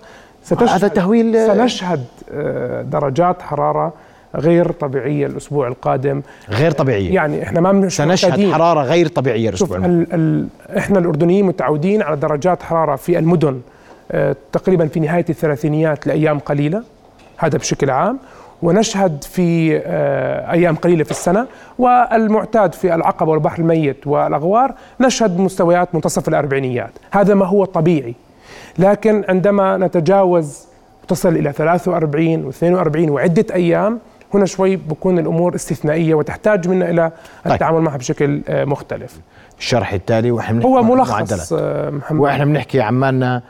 هذا 0.51 0.87
تهويل، 0.87 1.35
آه، 1.35 1.47
سنشهد 1.47 2.03
آه، 2.31 2.81
درجات 2.81 3.41
حرارة 3.41 3.93
غير 4.35 4.71
طبيعية 4.71 5.25
الأسبوع 5.25 5.67
القادم 5.67 6.21
غير 6.49 6.71
طبيعية 6.71 7.13
يعني 7.15 7.43
إحنا 7.43 7.61
ما 7.61 7.71
مش 7.71 7.95
سنشهد 7.97 8.29
معتادين. 8.29 8.53
حرارة 8.53 8.81
غير 8.81 9.07
طبيعية 9.07 9.49
الأسبوع. 9.49 9.77
ال 9.77 10.07
ال 10.13 10.47
إحنا 10.77 10.99
الأردنيين 10.99 11.45
متعودين 11.45 12.01
على 12.01 12.15
درجات 12.15 12.63
حرارة 12.63 12.95
في 12.95 13.19
المدن 13.19 13.61
تقريبا 14.51 14.87
في 14.87 14.99
نهاية 14.99 15.25
الثلاثينيات 15.29 16.07
لأيام 16.07 16.39
قليلة 16.39 16.83
هذا 17.37 17.57
بشكل 17.57 17.89
عام 17.89 18.19
ونشهد 18.63 19.23
في 19.23 19.77
آه، 19.85 20.51
أيام 20.51 20.75
قليلة 20.75 21.03
في 21.03 21.11
السنة. 21.11 21.47
والمعتاد 21.77 22.73
في 22.73 22.95
العقبة 22.95 23.31
والبحر 23.31 23.59
الميت 23.59 24.07
والأغوار 24.07 24.73
نشهد 24.99 25.39
مستويات 25.39 25.95
منتصف 25.95 26.27
الأربعينيات. 26.27 26.91
هذا 27.11 27.33
ما 27.33 27.45
هو 27.45 27.65
طبيعي. 27.65 28.15
لكن 28.77 29.23
عندما 29.29 29.77
نتجاوز 29.77 30.65
تصل 31.07 31.29
إلى 31.35 31.51
43 31.51 32.51
و42 32.51 33.09
وعدة 33.09 33.45
أيام 33.53 33.99
هنا 34.33 34.45
شوي 34.45 34.75
بكون 34.75 35.19
الأمور 35.19 35.55
استثنائية 35.55 36.13
وتحتاج 36.13 36.67
منا 36.67 36.89
إلى 36.89 37.11
طيب. 37.45 37.53
التعامل 37.53 37.81
معها 37.81 37.97
بشكل 37.97 38.41
آه، 38.49 38.65
مختلف. 38.65 39.19
الشرح 39.59 39.93
التالي 39.93 40.31
بنحكي 40.31 40.65
هو 40.65 40.83
ملخص. 40.83 41.53
آه، 41.53 41.89
محمد. 41.89 42.19
وإحنا 42.19 42.45
بنحكي 42.45 42.81
عمالنا 42.81 43.41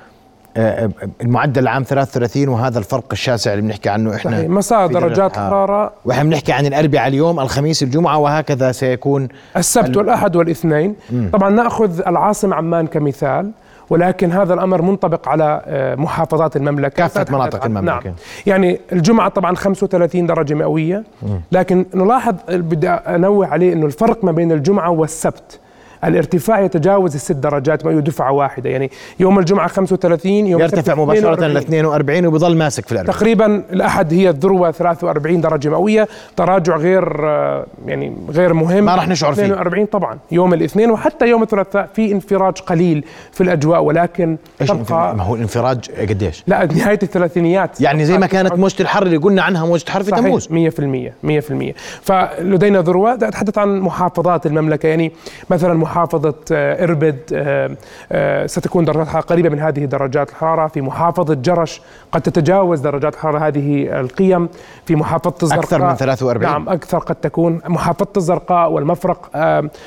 المعدل 1.21 1.61
العام 1.61 1.83
33 1.83 2.47
وهذا 2.47 2.79
الفرق 2.79 3.05
الشاسع 3.11 3.53
اللي 3.53 3.61
بنحكي 3.61 3.89
عنه 3.89 4.15
إحنا 4.15 4.31
صحيح. 4.31 4.49
مساء 4.49 4.87
درجات. 4.87 5.35
حرارة. 5.35 5.91
وإحنا 6.05 6.23
بنحكي 6.23 6.51
عن 6.51 6.65
الأربعاء 6.65 7.07
اليوم 7.07 7.39
الخميس 7.39 7.83
الجمعة 7.83 8.17
وهكذا 8.17 8.71
سيكون 8.71 9.27
السبت 9.57 9.97
والأحد 9.97 10.35
والاثنين. 10.35 10.95
طبعا 11.33 11.49
نأخذ 11.49 12.01
العاصمة 12.07 12.55
عمان 12.55 12.87
كمثال 12.87 13.51
ولكن 13.89 14.31
هذا 14.31 14.53
الأمر 14.53 14.81
منطبق 14.81 15.29
على 15.29 15.61
آه، 15.65 15.95
محافظات 15.95 16.55
المملكة. 16.55 17.07
سأتحدث 17.07 17.31
مناطق 17.31 17.65
المملكة. 17.65 18.05
نعم. 18.05 18.15
يعني 18.45 18.79
الجمعة 18.91 19.29
طبعا 19.29 19.55
35 19.55 20.25
درجة 20.27 20.53
مئوية. 20.53 21.03
لكن 21.51 21.85
نلاحظ 21.95 22.35
بدي 22.49 22.89
أنوه 22.89 23.47
عليه 23.47 23.73
إنه 23.73 23.85
الفرق 23.85 24.23
ما 24.23 24.31
بين 24.31 24.51
الجمعة 24.51 24.89
والسبت 24.89 25.59
الارتفاع 26.05 26.59
يتجاوز 26.59 27.15
الست 27.15 27.31
درجات 27.31 27.85
مئويه 27.85 27.99
دفعه 28.01 28.31
واحدة. 28.31 28.69
يعني 28.69 28.91
يوم 29.19 29.39
الجمعة 29.39 29.67
35 29.67 30.31
يوم 30.47 30.61
يرتفع 30.61 30.93
42. 30.93 31.49
ل 31.53 31.57
42 31.57 32.25
وبيضل 32.25 32.57
ماسك 32.57 32.85
في 32.85 32.91
الاربعاء 32.91 33.17
تقريبا 33.17 33.63
الأحد 33.73 34.13
هي 34.13 34.29
الذروة 34.29 34.71
43 34.71 35.41
درجة 35.41 35.69
مئوية. 35.69 36.07
تراجع 36.37 36.75
غير 36.77 37.25
آه، 37.29 37.65
يعني 37.87 38.13
غير 38.29 38.53
مهم. 38.53 38.83
ما 38.83 38.95
راح 38.95 39.07
نشعر 39.07 39.33
فيه. 39.33 39.45
42 39.45 39.85
طبعا 39.85 40.17
يوم 40.31 40.53
الاثنين 40.53 40.91
وحتى 40.91 41.27
يوم 41.27 41.43
الثلاثاء 41.43 41.89
في 41.95 42.11
انفراج 42.11 42.57
قليل 42.57 43.05
في 43.31 43.41
الأجواء. 43.43 43.83
ولكن 43.83 44.37
إيش 44.61 44.71
الانف- 44.71 44.91
ما 44.91 45.11
تبقى 45.11 45.25
هو 45.27 45.35
الانفراج 45.35 45.91
قديش؟ 46.09 46.43
لا 46.47 46.65
نهاية 46.65 46.99
الثلاثينيات. 47.03 47.81
يعني 47.81 48.05
زي 48.05 48.17
ما 48.17 48.27
كانت 48.27 48.53
موجة 48.53 48.81
الحر 48.81 49.03
اللي 49.03 49.17
قلنا 49.17 49.41
عنها 49.41 49.65
موجة 49.65 49.89
حر 49.89 50.03
في 50.03 50.11
تموز 50.11 50.47
100% 50.51 51.13
100% 51.23 51.73
فلدينا 52.01 52.81
ذروة. 52.81 53.13
أتحدث 53.13 53.57
عن 53.57 53.79
محافظات 53.79 54.45
المملكة. 54.45 54.87
يعني 54.89 55.11
مثلا 55.49 55.73
محافظة 55.89 56.35
آه، 56.51 56.83
إربد 56.83 57.19
آه، 57.33 57.77
آه، 58.11 58.45
ستكون 58.45 58.85
درجات 58.85 59.07
حرارة 59.07 59.25
قريبة 59.25 59.49
من 59.49 59.59
هذه 59.59 59.85
درجات 59.85 60.29
الحرارة. 60.29 60.67
في 60.67 60.81
محافظة 60.81 61.33
جرش 61.33 61.81
قد 62.11 62.21
تتجاوز 62.21 62.79
درجات 62.79 63.13
الحرارة 63.13 63.47
هذه 63.47 63.99
القيم. 63.99 64.49
في 64.85 64.95
محافظة 64.95 65.33
الزرقاء 65.43 65.63
أكثر 65.63 65.87
من 65.87 65.95
43. 65.95 66.51
نعم 66.51 66.69
أكثر 66.69 66.97
قد 66.97 67.15
تكون. 67.15 67.61
محافظة 67.67 68.07
الزرقاء 68.17 68.71
والمفرق 68.71 69.29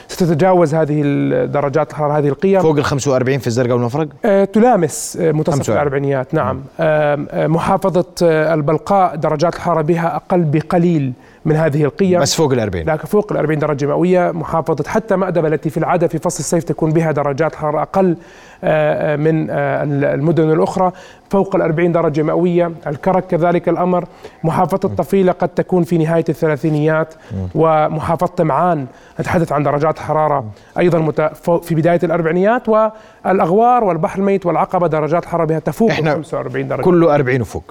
ستتجاوز 0.09 0.75
هذه 0.75 1.02
درجات 1.44 1.90
الحرارة 1.90 2.18
هذه 2.18 2.28
القيم. 2.28 2.61
فوق 2.61 2.76
ال 2.76 2.85
45 2.85 3.38
في 3.38 3.47
الزرقاء 3.47 3.76
والمفرق؟ 3.76 4.09
تلامس 4.44 5.16
منتصف 5.16 5.52
45. 5.52 5.78
الأربعينيات. 5.78 6.35
نعم. 6.35 6.61
آه، 6.80 7.47
محافظة 7.47 8.04
البلقاء 8.23 9.16
درجات 9.16 9.54
الحرارة 9.54 9.82
بها 9.82 10.16
أقل 10.16 10.42
بقليل. 10.42 11.12
من 11.44 11.56
هذه 11.56 11.84
القيم. 11.84 12.20
بس 12.20 12.34
فوق 12.34 12.52
ال 12.52 12.61
40 12.61 12.84
لكن 12.84 13.06
فوق 13.08 13.32
ال 13.32 13.38
40 13.38 13.58
درجة 13.58 13.87
مئوية 13.87 14.30
محافظة 14.30 14.84
حتى 14.88 15.16
مأدبة 15.16 15.49
التي 15.49 15.70
في 15.70 15.76
العادة 15.76 16.06
في 16.08 16.18
فصل 16.18 16.38
الصيف 16.38 16.64
تكون 16.64 16.90
بها 16.92 17.12
درجات 17.12 17.54
حرارة 17.54 17.82
أقل 17.82 18.16
آه، 18.64 19.12
آه، 19.12 19.16
من 19.16 19.50
آه، 19.50 19.82
المدن 20.14 20.50
الأخرى. 20.52 20.92
فوق 21.30 21.56
ال 21.56 21.62
40 21.62 21.92
درجة 21.92 22.22
مئوية. 22.22 22.72
الكرك 22.87 23.26
كذلك 23.26 23.68
الأمر. 23.68 24.04
محافظة 24.44 24.80
الطفيلة 24.84 25.32
قد 25.32 25.49
تكون 25.49 25.82
في 25.82 25.99
نهاية 25.99 26.25
الثلاثينيات 26.28 27.14
ومحافظة 27.54 28.44
معان 28.44 28.87
نتحدث 29.20 29.52
عن 29.52 29.62
درجات 29.62 29.99
حرارة 29.99 30.44
أيضا 30.78 30.99
مت- 30.99 31.30
فوق- 31.34 31.62
في 31.62 31.75
بداية 31.75 32.00
الأربعينيات. 32.02 32.62
والأغوار 32.68 33.84
والبحر 33.84 34.18
الميت 34.18 34.46
والعقبة 34.46 34.87
درجات 34.87 35.25
حرارة 35.25 35.44
بها 35.46 35.58
تفوق 35.58 35.88
ال 35.90 35.94
إحنا 35.94 36.12
45 36.14 36.68
درجة. 36.68 36.82
كله 36.82 37.14
40 37.14 37.40
وفوق. 37.40 37.64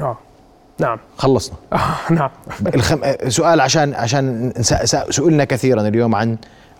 آه. 0.00 0.16
نعم. 0.80 0.98
خلصنا. 1.18 1.56
آه. 1.72 2.12
نعم. 2.12 2.30
الخم... 2.74 2.98
سؤال 3.28 3.60
عشان 3.60 3.94
عشان 3.94 4.52
س... 4.60 4.74
س... 4.74 4.96
سئلنا 5.10 5.44
كثيرا 5.44 5.88
اليوم 5.88 6.14
عن 6.14 6.36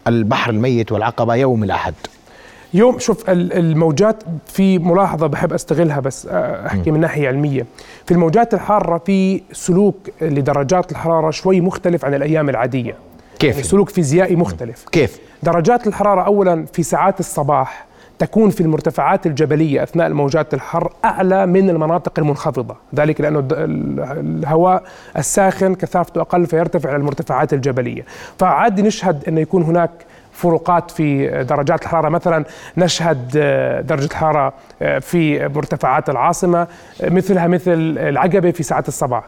البحر 0.07 0.51
الميت 0.51 0.93
والعقبة 0.93 1.35
يوم 1.35 1.65
الأحد. 1.65 1.95
يوم 2.75 2.99
شوف 2.99 3.31
ال- 3.31 3.53
الموجات 3.53 4.23
في 4.47 4.79
ملاحظة 4.79 5.27
بحب 5.27 5.53
أستغلها 5.53 6.01
بس 6.01 6.27
آه، 6.31 6.67
أحكي 6.67 6.91
من 6.91 7.01
ناحية 7.01 7.29
علمية. 7.29 7.67
في 8.07 8.15
الموجات 8.15 8.55
الحارة 8.55 8.99
في 9.07 9.43
سلوك 9.53 9.97
لدرجات 10.21 10.91
الحرارة 10.93 11.31
شوي 11.31 11.61
مختلف 11.61 12.05
عن 12.05 12.15
الأيام 12.15 12.49
العادية. 12.49 12.95
كيف؟ 13.39 13.51
يعني 13.57 13.63
سلوك 13.69 13.89
فيزيائي 13.89 14.37
مختلف. 14.37 14.85
كيف؟ 14.93 15.19
درجات 15.43 15.87
الحرارة 15.87 16.23
اولا 16.23 16.67
في 16.73 16.83
ساعات 16.83 17.21
الصباح 17.21 17.87
تكون 18.21 18.51
في 18.51 18.61
المرتفعات 18.61 19.27
الجبلية 19.27 19.83
أثناء 19.83 20.07
الموجات 20.07 20.55
الحر 20.55 20.93
أعلى 21.05 21.47
من 21.47 21.71
المناطق 21.71 22.19
المنخفضة، 22.19 22.77
ذلك 22.95 23.21
ال- 23.21 24.01
الهواء 24.01 24.83
الساخن 25.17 25.75
كثافته 25.75 26.21
أقل 26.21 26.47
فيرتفع 26.47 26.89
إلى 26.89 26.97
المرتفعات 26.99 27.53
الجبلية، 27.53 28.05
فعادي 28.39 28.83
نشهد 28.83 29.25
انه 29.29 29.41
يكون 29.41 29.63
هناك 29.63 29.91
فروقات 30.33 30.91
في 30.91 31.29
درجات 31.45 31.83
الحرارة. 31.83 32.09
مثلا 32.09 32.45
نشهد 32.77 33.33
آه، 33.37 33.81
درجة 33.81 34.05
الحرارة 34.07 34.53
آه، 34.83 34.99
في 34.99 35.49
مرتفعات 35.49 36.11
العاصمة 36.11 36.61
آه، 37.03 37.09
مثلها 37.09 37.47
مثل 37.47 37.97
العقبة 37.99 38.51
في 38.51 38.63
ساعات 38.63 38.89
الصباح. 38.89 39.25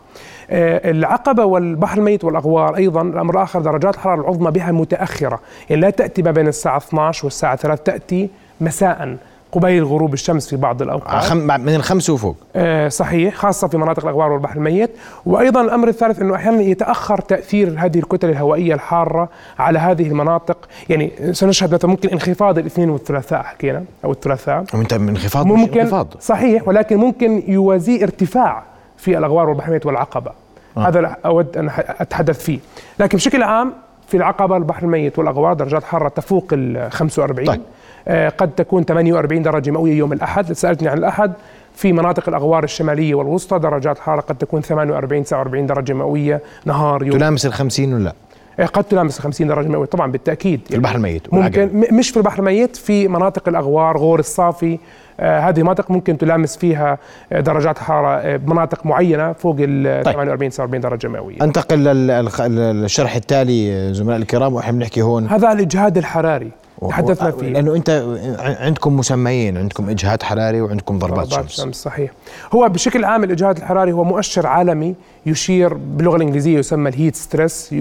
العقبة 0.51 1.45
والبحر 1.45 1.99
الميت 1.99 2.25
والأغوار 2.25 2.77
أيضا 2.77 3.03
الأمر 3.03 3.35
الآخر 3.35 3.61
درجات 3.61 3.95
الحرارة 3.95 4.21
العظمى 4.21 4.51
بها 4.51 4.73
متأخرة، 4.73 5.41
يعني 5.71 5.83
لا 5.83 5.91
تأتي 5.91 6.23
ما 6.23 6.31
بين 6.31 6.49
الساعة 6.49 6.77
12 6.77 7.25
والساعة 7.27 7.57
3 7.57 7.83
تأتي 7.85 8.31
مساء 8.63 9.17
قبيل 9.53 9.85
غروب 9.85 10.15
الشمس 10.15 10.49
في 10.49 10.57
بعض 10.57 10.83
الأوقات. 10.83 11.33
من 11.33 11.75
الخمسه 11.75 12.13
وفوق. 12.13 12.37
آه، 12.57 12.89
صحيح 12.89 13.35
خاصة 13.35 13.69
في 13.69 13.77
مناطق 13.77 14.03
الأغوار 14.03 14.33
والبحر 14.33 14.57
الميت. 14.57 14.91
وأيضا 15.27 15.61
الأمر 15.61 15.89
الثالث 15.89 16.21
أنه 16.21 16.35
أحيانا 16.35 16.63
يتأخر 16.63 17.19
تأثير 17.19 17.75
هذه 17.79 17.99
الكتل 17.99 18.31
الهوائية 18.31 18.75
الحارة 18.75 19.29
على 19.59 19.79
هذه 19.79 20.09
المناطق. 20.09 20.57
يعني 20.89 21.13
سنشهد 21.33 21.75
مثلا 21.75 21.91
ممكن 21.91 22.09
انخفاض 22.09 22.59
الاثنين 22.59 22.91
والثلاثاء 22.91 23.43
حكينا 23.43 23.85
أو 24.05 24.13
الثلاثاء. 24.13 24.65
وانت 24.75 24.93
انخفاض 24.93 25.47
مش 25.47 25.53
ممكن 25.53 25.81
انخفاض. 25.81 26.15
صحيح 26.21 26.69
ولكن 26.69 26.97
ممكن 26.97 27.43
يوازيه 27.49 28.03
ارتفاع 28.03 28.63
في 28.97 29.19
الأغوار 29.19 29.49
والبحر 29.49 29.69
الميت 29.69 29.87
والعقبة. 29.87 30.31
آه. 30.77 30.89
هذا 30.89 31.01
لا 31.01 31.19
أود 31.27 31.57
أن 31.57 31.71
أتحدث 31.79 32.45
فيه. 32.45 32.59
لكن 32.99 33.17
بشكل 33.17 33.43
عام 33.43 33.73
في 34.09 34.17
العقبة 34.17 34.57
البحر 34.57 34.83
الميت 34.83 35.19
والأغوار 35.19 35.53
درجات 35.53 35.85
حرارة 35.85 36.09
تفوق 36.09 36.49
ال 36.53 36.93
45 36.93 37.47
طيب. 37.47 37.61
آه، 38.09 38.29
قد 38.29 38.51
تكون 38.55 38.85
48 38.85 39.43
درجة 39.43 39.71
مئوية 39.71 39.95
يوم 39.99 40.13
الأحد. 40.13 40.53
سألتني 40.53 40.89
عن 40.89 40.99
الأحد 40.99 41.33
في 41.75 41.93
مناطق 41.93 42.29
الأغوار 42.29 42.65
الشمالية 42.65 43.15
والوسطى 43.15 43.59
درجات 43.59 43.99
حرارة 43.99 44.21
قد 44.21 44.37
تكون 44.37 44.61
48 44.63 45.25
49 45.25 45.67
درجة 45.67 45.93
مئوية 45.93 46.43
نهار 46.65 47.03
يوم. 47.03 47.17
تلامس 47.19 47.47
ال 47.47 47.53
50 47.53 47.95
ولا؟ 47.95 48.05
لا 48.05 48.13
آه، 48.59 48.67
قد 48.67 48.85
تلامس 48.85 49.19
50 49.19 49.49
درجة 49.49 49.69
مئوية 49.69 49.87
طبعا 49.87 50.13
بالتأكيد. 50.13 50.61
في 50.69 50.75
البحر 50.75 50.97
الميت 50.97 51.35
ممكن 51.35 51.71
مش 51.93 52.11
في 52.11 52.17
البحر 52.17 52.39
الميت 52.39 52.77
في 52.77 53.09
مناطق 53.09 53.49
الأغوار 53.49 53.97
غور 53.97 54.19
الصافي 54.19 54.79
هذه 55.23 55.63
مناطق 55.63 55.91
ممكن 55.91 56.19
تلامس 56.19 56.57
فيها 56.57 56.99
آه، 57.33 57.41
درجات 57.41 57.79
حرارة 57.79 58.17
آه، 58.17 58.37
بمناطق 58.37 58.87
معينة 58.87 59.33
فوق 59.33 59.57
ال 59.59 60.05
طيب. 60.05 60.15
48 60.15 60.51
49 60.51 60.81
درجة 60.81 61.09
مئوية. 61.09 61.37
انتقل 61.43 61.79
للشرح 61.79 63.15
التالي 63.15 63.95
زملاء 63.95 64.17
الكرام 64.17 64.55
وإحنا 64.55 64.73
بنحكي 64.73 65.03
هون. 65.03 65.27
هذا 65.27 65.53
الإجهاد 65.53 65.99
الحراري 65.99 66.51
تحدثنا 66.89 67.31
فيه. 67.31 67.49
لأنه 67.49 67.77
أنت 67.77 68.17
عندكم 68.39 68.97
مسميين 68.97 69.59
عندكم 69.59 69.91
إجهاد 69.91 70.23
حراري 70.23 70.61
وعندكم 70.61 70.99
ضربات, 70.99 71.27
ضربات 71.27 71.51
شمس. 71.51 71.61
شمس 71.61 71.77
صحيح. 71.77 72.11
هو 72.55 72.69
بشكل 72.69 73.05
عام 73.05 73.25
الإجهاد 73.25 73.57
الحراري 73.57 73.93
هو 73.93 74.05
مؤشر 74.05 74.47
عالمي 74.47 74.95
يشير 75.27 75.75
باللغة 75.75 76.17
الإنجليزية 76.17 76.59
يسمى 76.59 76.89
الهيت 76.89 77.17
ستريس 77.17 77.73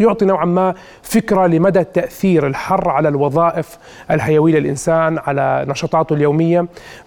يعطي 0.00 0.24
نوعا 0.24 0.44
ما 0.44 0.74
فكرة 1.02 1.46
لمدى 1.46 1.84
تاثير 1.84 2.46
الحر 2.46 2.88
على 2.88 3.08
الوظائف 3.08 3.78
الحيوية 4.10 4.58
للإنسان 4.58 5.18
على 5.18 5.64
نشاطاته 5.68 6.14
اليومية. 6.14 6.43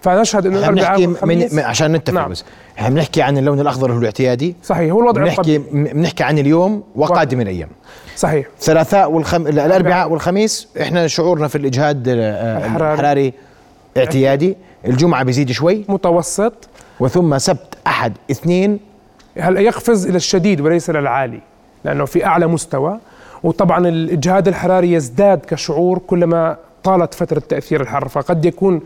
فنشهد 0.00 0.46
إنه 0.46 0.58
الأربعاء 0.58 1.06
من 1.06 1.58
عشان 1.58 1.92
نتفق 1.92 2.14
نعم. 2.14 2.30
بس. 2.30 2.44
إحنا 2.78 2.88
بنحكي 2.88 3.22
عن 3.22 3.38
اللون 3.38 3.60
الأخضر 3.60 3.92
هو 3.92 3.98
الاعتيادي 3.98 4.56
صحيح 4.64 4.92
هو 4.92 5.00
الوضع 5.00 5.22
بنحكي 5.22 5.58
بنحكي 5.72 6.24
عن 6.24 6.38
اليوم 6.38 6.82
وقادم 6.96 7.40
الأيام. 7.40 7.68
صحيح. 8.16 8.46
الثلاثاء 8.58 9.10
والخم... 9.10 9.46
الأربعاء. 9.46 10.10
والخميس 10.10 10.68
إحنا 10.80 11.06
شعورنا 11.06 11.48
في 11.48 11.58
الإجهاد 11.58 12.08
آه، 12.08 12.66
الحراري, 12.66 12.92
الحراري 12.94 13.32
اعتيادي. 13.96 14.56
الجمعة 14.86 15.22
بيزيد 15.24 15.52
شوي. 15.52 15.84
متوسط. 15.88 16.68
وثم 17.00 17.38
سبت 17.38 17.74
أحد 17.86 18.12
اثنين. 18.30 18.80
هلا 19.38 19.60
يقفز 19.60 20.06
إلى 20.06 20.16
الشديد 20.16 20.60
وليس 20.60 20.90
إلى 20.90 20.98
العالي؟ 20.98 21.40
لأنه 21.84 22.04
في 22.04 22.26
أعلى 22.26 22.46
مستوى. 22.46 22.98
وطبعا 23.42 23.88
الإجهاد 23.88 24.48
الحراري 24.48 24.92
يزداد 24.92 25.38
كشعور 25.38 25.98
كلما 25.98 26.56
طالت 26.84 27.14
فترة 27.14 27.42
تأثير 27.48 27.80
الحر. 27.80 28.08
فقد 28.08 28.44
يكون 28.44 28.80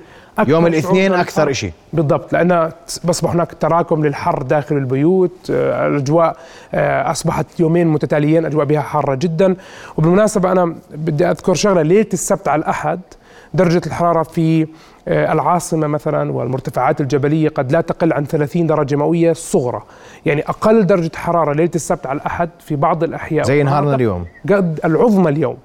يوم 0.48 0.66
الاثنين 0.66 1.12
أكثر 1.14 1.52
شيء 1.52 1.72
بالضبط 1.92 2.32
لأن 2.32 2.70
بصبح 3.04 3.30
هناك 3.30 3.54
تراكم 3.60 4.06
للحر 4.06 4.42
داخل 4.42 4.76
البيوت 4.76 5.50
آه، 5.50 5.86
الأجواء 5.86 6.36
آه، 6.74 7.10
أصبحت 7.10 7.60
يومين 7.60 7.86
متتاليين 7.86 8.46
أجواء 8.46 8.64
بها 8.64 8.80
حارة 8.80 9.14
جدا. 9.14 9.56
وبالمناسبة 9.96 10.52
أنا 10.52 10.74
بدي 10.90 11.26
أذكر 11.26 11.54
شغلة 11.54 11.82
ليلة 11.82 12.06
السبت 12.12 12.48
على 12.48 12.60
الأحد 12.60 13.00
درجة 13.54 13.82
الحرارة 13.86 14.22
في 14.22 14.66
آه، 15.08 15.32
العاصمة 15.32 15.86
مثلا 15.86 16.32
والمرتفعات 16.32 17.00
الجبلية 17.00 17.48
قد 17.48 17.72
لا 17.72 17.80
تقل 17.80 18.12
عن 18.12 18.24
30 18.24 18.66
درجة 18.66 18.96
مئوية 18.96 19.32
صغرى. 19.32 19.82
يعني 20.26 20.42
أقل 20.48 20.86
درجة 20.86 21.10
حرارة 21.16 21.52
ليلة 21.52 21.70
السبت 21.74 22.06
على 22.06 22.16
الأحد 22.16 22.50
في 22.60 22.76
بعض 22.76 23.04
الأحياء. 23.04 23.44
زي 23.44 23.62
نهارنا 23.62 23.94
اليوم. 23.94 24.26
قد 24.50 24.80
العظمى 24.84 25.30
اليوم. 25.30 25.56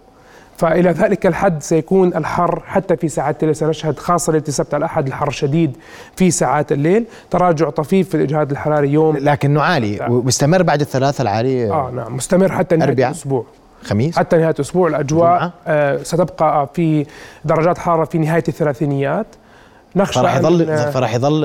فإلى 0.58 0.90
ذلك 0.92 1.26
الحد 1.26 1.64
سيكون 1.64 2.16
الحر 2.16 2.62
حتى 2.66 2.98
في 2.98 3.08
ساعات 3.08 3.44
الليل 3.44 3.56
سنشهد 3.56 4.00
خاصة 4.00 4.32
ليلة 4.34 4.44
السبت 4.48 4.74
على 4.74 4.80
الأحد 4.80 5.08
الحر 5.08 5.30
شديد 5.30 5.78
في 6.16 6.32
ساعات 6.32 6.72
الليل. 6.72 7.06
تراجع 7.32 7.70
طفيف 7.70 8.10
في 8.10 8.16
الإجهاد 8.18 8.52
الحراري 8.52 8.90
يوم 8.94 9.18
لكنه 9.18 9.62
عالي 9.62 10.08
ومستمر 10.10 10.64
بعد 10.64 10.82
الثلاثة 10.82 11.22
العالي؟ 11.22 11.72
آه 11.72 11.92
نعم. 11.96 12.16
مستمر 12.16 12.52
حتى 12.52 12.76
نهاية 12.76 12.94
الأسبوع. 12.94 13.46
خميس؟ 13.84 14.18
حتى 14.20 14.38
نهاية 14.38 14.54
الأسبوع 14.56 14.88
الأجواء 14.88 15.52
آه 15.68 16.04
ستبقى 16.04 16.70
في 16.74 17.06
درجات 17.46 17.78
حرارة 17.78 18.06
في 18.06 18.18
نهاية 18.18 18.44
الثلاثينيات. 18.48 19.28
نخشى 19.96 20.20
فراح 20.20 20.36
يظل 20.36 20.78
فراح 20.92 21.16
يظل 21.16 21.44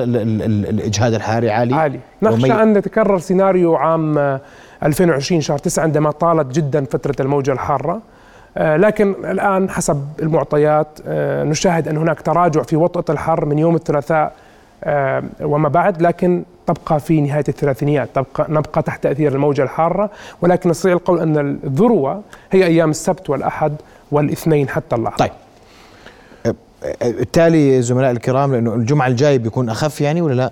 الإجهاد 0.69 1.13
الحراري 1.13 1.51
عالي؟ 1.51 1.75
عالي. 1.75 1.99
نخشى 2.21 2.53
أن 2.53 2.73
نتكرر 2.73 3.19
سيناريو 3.19 3.75
عام 3.75 4.39
2020 4.83 5.41
شهر 5.41 5.57
9 5.57 5.83
عندما 5.83 6.11
طالت 6.11 6.55
جدا 6.55 6.85
فترة 6.85 7.15
الموجة 7.19 7.51
الحارة. 7.51 7.91
آه، 7.93 8.12
لكن 8.57 9.15
الآن 9.25 9.69
حسب 9.69 10.07
المعطيات 10.19 10.87
آه، 11.07 11.43
نشاهد 11.43 11.87
أن 11.87 11.97
هناك 11.97 12.21
تراجع 12.21 12.61
في 12.61 12.75
وطأة 12.75 13.13
الحر 13.13 13.45
من 13.45 13.59
يوم 13.59 13.75
الثلاثاء 13.75 14.33
آه، 14.83 15.23
وما 15.41 15.69
بعد 15.69 16.01
لكن 16.01 16.43
تبقى 16.67 16.99
في 16.99 17.21
نهاية 17.21 17.43
الثلاثينيات 17.49 18.09
تبقى 18.15 18.45
نبقى 18.49 18.81
تحت 18.81 19.03
تاثير 19.03 19.31
الموجة 19.31 19.63
الحارة 19.63 20.09
ولكن 20.41 20.69
نستطيع 20.69 20.93
القول 20.93 21.19
أن 21.19 21.59
الذروة 21.63 22.21
هي 22.51 22.65
أيام 22.65 22.89
السبت 22.89 23.29
والأحد 23.29 23.75
والاثنين 24.11 24.69
حتى 24.69 24.95
اللحظه. 24.95 25.17
طيب 25.17 25.31
بالتالي 27.01 27.81
زملاء 27.81 28.11
الكرام 28.11 28.51
لأنه 28.51 28.73
الجمعة 28.73 29.07
الجاي 29.07 29.37
بيكون 29.37 29.69
أخف 29.69 30.01
يعني 30.01 30.21
ولا 30.21 30.33
لا؟ 30.33 30.51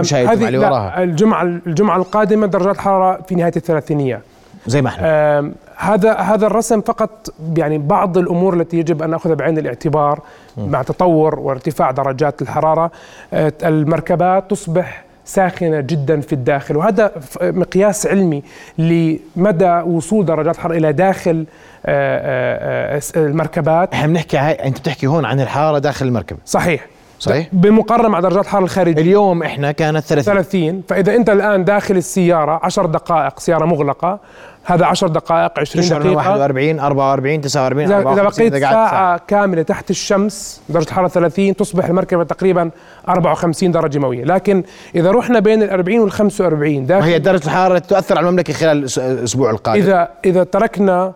مش 0.00 0.14
الجمعه 0.14 0.48
اللي 0.48 0.58
وراها 0.58 1.02
الجمعه 1.02 1.42
الجمعة 1.42 1.96
القادمة 1.96 2.46
درجات 2.46 2.74
الحراره 2.74 3.22
في 3.28 3.34
نهاية 3.34 3.52
الثلاثينيات 3.56 4.22
زي 4.66 4.82
ما 4.82 4.88
إحنا. 4.88 5.52
هذا 5.76 6.14
هذا 6.14 6.46
الرسم 6.46 6.80
فقط 6.80 7.34
يعني 7.56 7.78
بعض 7.78 8.18
الأمور 8.18 8.54
التي 8.54 8.78
يجب 8.78 9.02
أن 9.02 9.10
نأخذها 9.10 9.34
بعين 9.34 9.58
الاعتبار 9.58 10.20
م. 10.56 10.68
مع 10.68 10.82
تطور 10.82 11.38
وارتفاع 11.38 11.90
درجات 11.90 12.42
الحرارة. 12.42 12.90
آه، 13.32 13.52
المركبات 13.64 14.50
تصبح 14.50 15.04
ساخنة 15.24 15.80
جدا 15.80 16.20
في 16.20 16.32
الداخل 16.32 16.76
وهذا 16.76 17.12
مقياس 17.42 18.06
علمي 18.06 18.42
لمدى 18.78 19.80
وصول 19.86 20.24
درجات 20.24 20.54
الحرارة 20.54 20.76
إلى 20.76 20.92
داخل 20.92 21.46
آه، 21.86 22.96
آه، 22.96 23.02
المركبات. 23.16 23.92
إحنا 23.92 24.06
بنحكي 24.06 24.38
أنت 24.38 24.78
بتحكي 24.78 25.06
هون 25.06 25.24
عن 25.24 25.40
الحرارة 25.40 25.78
داخل 25.78 26.06
المركبة. 26.06 26.38
صحيح. 26.46 26.86
صحيح؟ 27.22 27.48
بمقارنه 27.52 28.08
مع 28.08 28.20
درجات 28.20 28.44
الحراره 28.44 28.64
الخارجيه 28.64 29.02
اليوم 29.02 29.42
إحنا 29.42 29.72
كانت 29.72 30.04
30 30.04 30.34
30 30.34 30.82
فإذا 30.88 31.16
أنت 31.16 31.30
الآن 31.30 31.64
داخل 31.64 31.96
السيارة 31.96 32.60
10 32.62 32.86
دقائق 32.86 33.40
سيارة 33.40 33.64
مغلقة 33.64 34.18
هذا 34.64 34.86
10 34.86 35.08
دقائق 35.08 35.58
20 35.58 35.88
دقيقة. 35.88 36.16
41 36.16 36.80
44 36.80 37.40
49 37.40 37.84
إذا, 37.84 38.12
إذا 38.12 38.22
بقيت 38.22 38.56
ساعة, 38.56 38.90
ساعة. 38.90 39.20
كاملة 39.28 39.62
تحت 39.62 39.90
الشمس 39.90 40.60
درجة 40.68 40.90
حرارة 40.90 41.08
30 41.08 41.56
تصبح 41.56 41.84
المركبة 41.84 42.24
تقريبا 42.24 42.70
54 43.08 43.72
درجة 43.72 43.98
مئوية. 43.98 44.24
لكن 44.24 44.64
إذا 44.94 45.10
رحنا 45.10 45.38
بين 45.40 45.62
ال 45.62 45.70
40 45.70 46.00
وال 46.00 46.10
45 46.10 46.86
داخل 46.86 47.06
وهي 47.06 47.18
درجة 47.18 47.44
الحرارة 47.44 47.78
تؤثر 47.78 48.18
على 48.18 48.26
المملكة 48.26 48.52
خلال 48.52 48.86
الأسبوع 48.98 49.50
القادم. 49.50 49.82
إذا 49.82 50.08
إذا 50.24 50.44
تركنا 50.44 51.12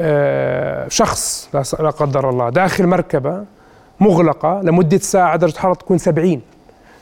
آه، 0.00 0.88
شخص 0.88 1.48
لا 1.54 1.90
قدر 1.90 2.30
الله 2.30 2.50
داخل 2.50 2.86
مركبة 2.86 3.44
مغلقة 4.00 4.60
لمدة 4.62 4.98
ساعة 4.98 5.36
درجة 5.36 5.52
الحرارة 5.52 5.74
تكون 5.74 5.98
70 5.98 6.40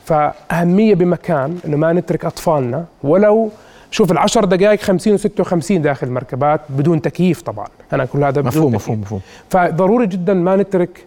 فأهمية 0.04 0.94
بمكان 0.94 1.58
أنه 1.66 1.76
ما 1.76 1.92
نترك 1.92 2.24
أطفالنا 2.24 2.84
ولو 3.02 3.50
شوف 3.90 4.12
العشر 4.12 4.44
دقائق 4.44 4.80
50 4.80 5.18
و56 5.18 5.72
داخل 5.72 6.06
المركبات 6.06 6.60
بدون 6.68 7.02
تكييف 7.02 7.42
طبعا. 7.42 7.66
أنا 7.92 8.04
كل 8.04 8.24
هذا 8.24 8.42
مفهوم 8.42 8.74
مفهوم 8.74 9.00
مفهوم. 9.00 9.20
فضروري 9.50 10.06
جدا 10.06 10.34
ما 10.34 10.56
نترك 10.56 11.04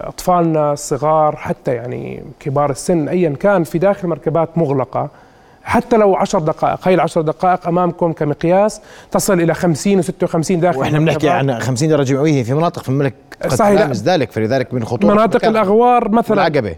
أطفالنا 0.00 0.72
الصغار 0.72 1.36
حتى 1.36 1.74
يعني 1.74 2.22
كبار 2.40 2.70
السن 2.70 3.08
ايا 3.08 3.30
كان 3.30 3.64
في 3.64 3.78
داخل 3.78 4.08
مركبات 4.08 4.58
مغلقة 4.58 5.08
حتى 5.64 5.96
لو 5.96 6.14
10 6.14 6.38
دقائق 6.38 6.88
هي 6.88 6.94
العشر 6.94 7.20
دقائق 7.20 7.68
أمامكم 7.68 8.12
كمقياس 8.12 8.80
تصل 9.10 9.40
إلى 9.40 9.54
50 9.54 10.02
و56 10.02 10.52
داخل 10.52 10.78
وإحنا 10.78 10.98
بنحكي 10.98 11.28
عن 11.28 11.60
50 11.60 11.88
درجة 11.88 12.14
مئوية 12.14 12.42
في 12.42 12.54
مناطق 12.54 12.82
في 12.82 12.88
المملكه 12.88 13.16
قد 13.42 13.54
صحيح 13.54 13.90
ذلك 13.90 14.32
فلذلك 14.32 14.74
من 14.74 14.84
خطورة 14.84 15.14
مناطق 15.14 15.44
الأغوار 15.44 16.08
مثلا. 16.08 16.46
العقبه 16.46 16.74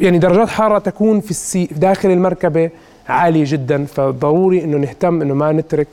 يعني 0.00 0.18
درجات 0.18 0.48
حرارة 0.48 0.78
تكون 0.78 1.20
في 1.20 1.30
السي 1.30 1.68
داخل 1.76 2.10
المركبة 2.10 2.70
عالية 3.08 3.44
جدا 3.46 3.84
فضروري 3.84 4.64
إنه 4.64 4.76
نهتم 4.76 5.22
إنه 5.22 5.34
ما 5.34 5.52
نترك 5.52 5.88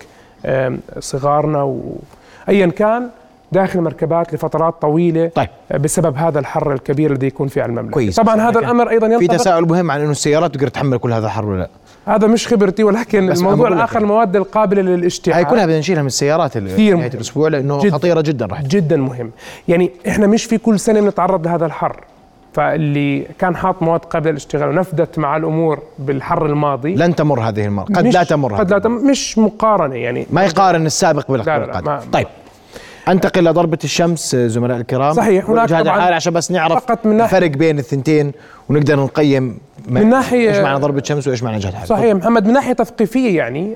صغارنا 1.00 1.64
وايا 2.48 2.68
كان 2.68 3.10
داخل 3.52 3.82
مركبات 3.82 4.34
لفترات 4.34 4.82
طويلة 4.82 5.28
طيب. 5.28 5.50
بسبب 5.80 6.18
هذا 6.18 6.40
الحر 6.40 6.74
الكبير 6.74 7.12
الذي 7.12 7.28
يكون 7.28 7.48
في 7.48 7.66
المملكة. 7.66 7.92
كويس. 7.92 8.16
طبعا 8.16 8.50
هذا 8.50 8.60
الأمر 8.60 8.90
أيضا 8.90 9.08
ينطبق 9.08 9.32
في 9.32 9.38
تساؤل 9.38 9.68
مهم 9.68 9.92
عن 9.92 10.02
إنه 10.02 10.12
السيارات 10.12 10.56
تقدر 10.56 10.68
تحمل 10.68 10.98
كل 10.98 11.14
هذا 11.14 11.26
الحر 11.26 11.46
ولا 11.46 11.60
لا. 11.60 11.70
هذا 12.08 12.28
مش 12.28 12.48
خبرتي 12.48 12.84
ولكن 12.84 13.32
الموضوع 13.32 13.68
الآخر 13.68 14.02
المواد 14.02 14.36
القابلة 14.36 14.82
للاشتعال 14.82 15.36
هاي 15.36 15.46
كلها 15.46 15.66
بدنا 15.66 15.80
نشيلها 15.80 16.02
من 16.02 16.08
السيارات 16.08 16.58
في 16.58 16.92
نهاية 16.92 17.12
الأسبوع 17.14 17.48
لأنه 17.48 17.80
جد 17.80 17.92
خطيرة 17.92 18.22
جدا 18.22 18.46
راح 18.46 18.62
جدا 18.62 18.98
مهم. 18.98 19.32
يعني 19.68 19.92
إحنا 20.08 20.28
مش 20.28 20.46
في 20.46 20.58
كل 20.58 20.80
سنة 20.80 21.02
بنتعرض 21.02 21.48
لهذا 21.48 21.66
الحر. 21.66 22.04
فاللي 22.54 23.24
كان 23.40 23.56
حاط 23.56 23.82
مواد 23.82 24.00
قابلة 24.00 24.32
للاشتغال 24.32 24.70
ونفذت 24.70 25.20
مع 25.20 25.38
الأمور 25.38 25.80
بالحر 26.00 26.46
الماضي 26.46 26.96
لن 26.96 27.16
تمر 27.16 27.40
هذه 27.40 27.66
المرة. 27.66 27.84
قد 27.84 28.08
لا 28.08 28.24
تمر 28.24 28.56
قد 28.56 28.72
لا 28.72 28.80
تمر 28.80 29.00
مش 29.00 29.38
مقارنة 29.38 29.96
يعني. 29.96 30.28
ما 30.32 30.44
يقارن 30.44 30.86
السابق 30.86 31.32
بالقادم 31.32 32.00
طيب. 32.12 32.28
أنتقل 33.10 33.46
لضربة 33.46 33.78
الشمس 33.84 34.36
زملاء 34.36 34.78
الكرام. 34.78 35.14
صحيح 35.14 35.50
هناك 35.50 35.70
طبعا. 35.70 36.16
عشان 36.16 36.34
بس 36.34 36.52
نعرف 36.52 36.86
فقط 36.86 37.06
من 37.06 37.22
الفرق 37.22 37.50
بين 37.50 37.80
الثنتين 37.80 38.32
ونقدر 38.70 39.00
نقيم 39.00 39.58
من 39.88 40.10
ناحية 40.10 40.50
إيش 40.50 40.58
معنى 40.58 40.80
ضربة 40.80 41.00
الشمس 41.00 41.28
وإيش 41.28 41.44
معنى 41.44 41.60
جهاد 41.60 41.74
حراري 41.74 41.88
صحيح 41.88 42.16
محمد 42.16 42.48
من 42.48 42.54
ناحية 42.54 42.74
تثقيفية 42.74 43.38
يعني 43.38 43.76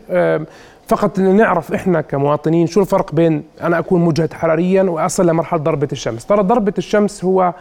فقط 0.87 1.19
نعرف 1.19 1.73
إحنا 1.73 2.01
كمواطنين 2.01 2.67
شو 2.67 2.81
الفرق 2.81 3.15
بين 3.15 3.43
أنا 3.61 3.79
أكون 3.79 4.01
مجهد 4.01 4.33
حراريا 4.33 4.83
وأصل 4.83 5.27
لمرحلة 5.27 5.59
ضربة 5.59 5.87
الشمس. 5.91 6.25
ترى 6.25 6.43
ضربة 6.43 6.73
الشمس 6.77 7.23
هو 7.25 7.53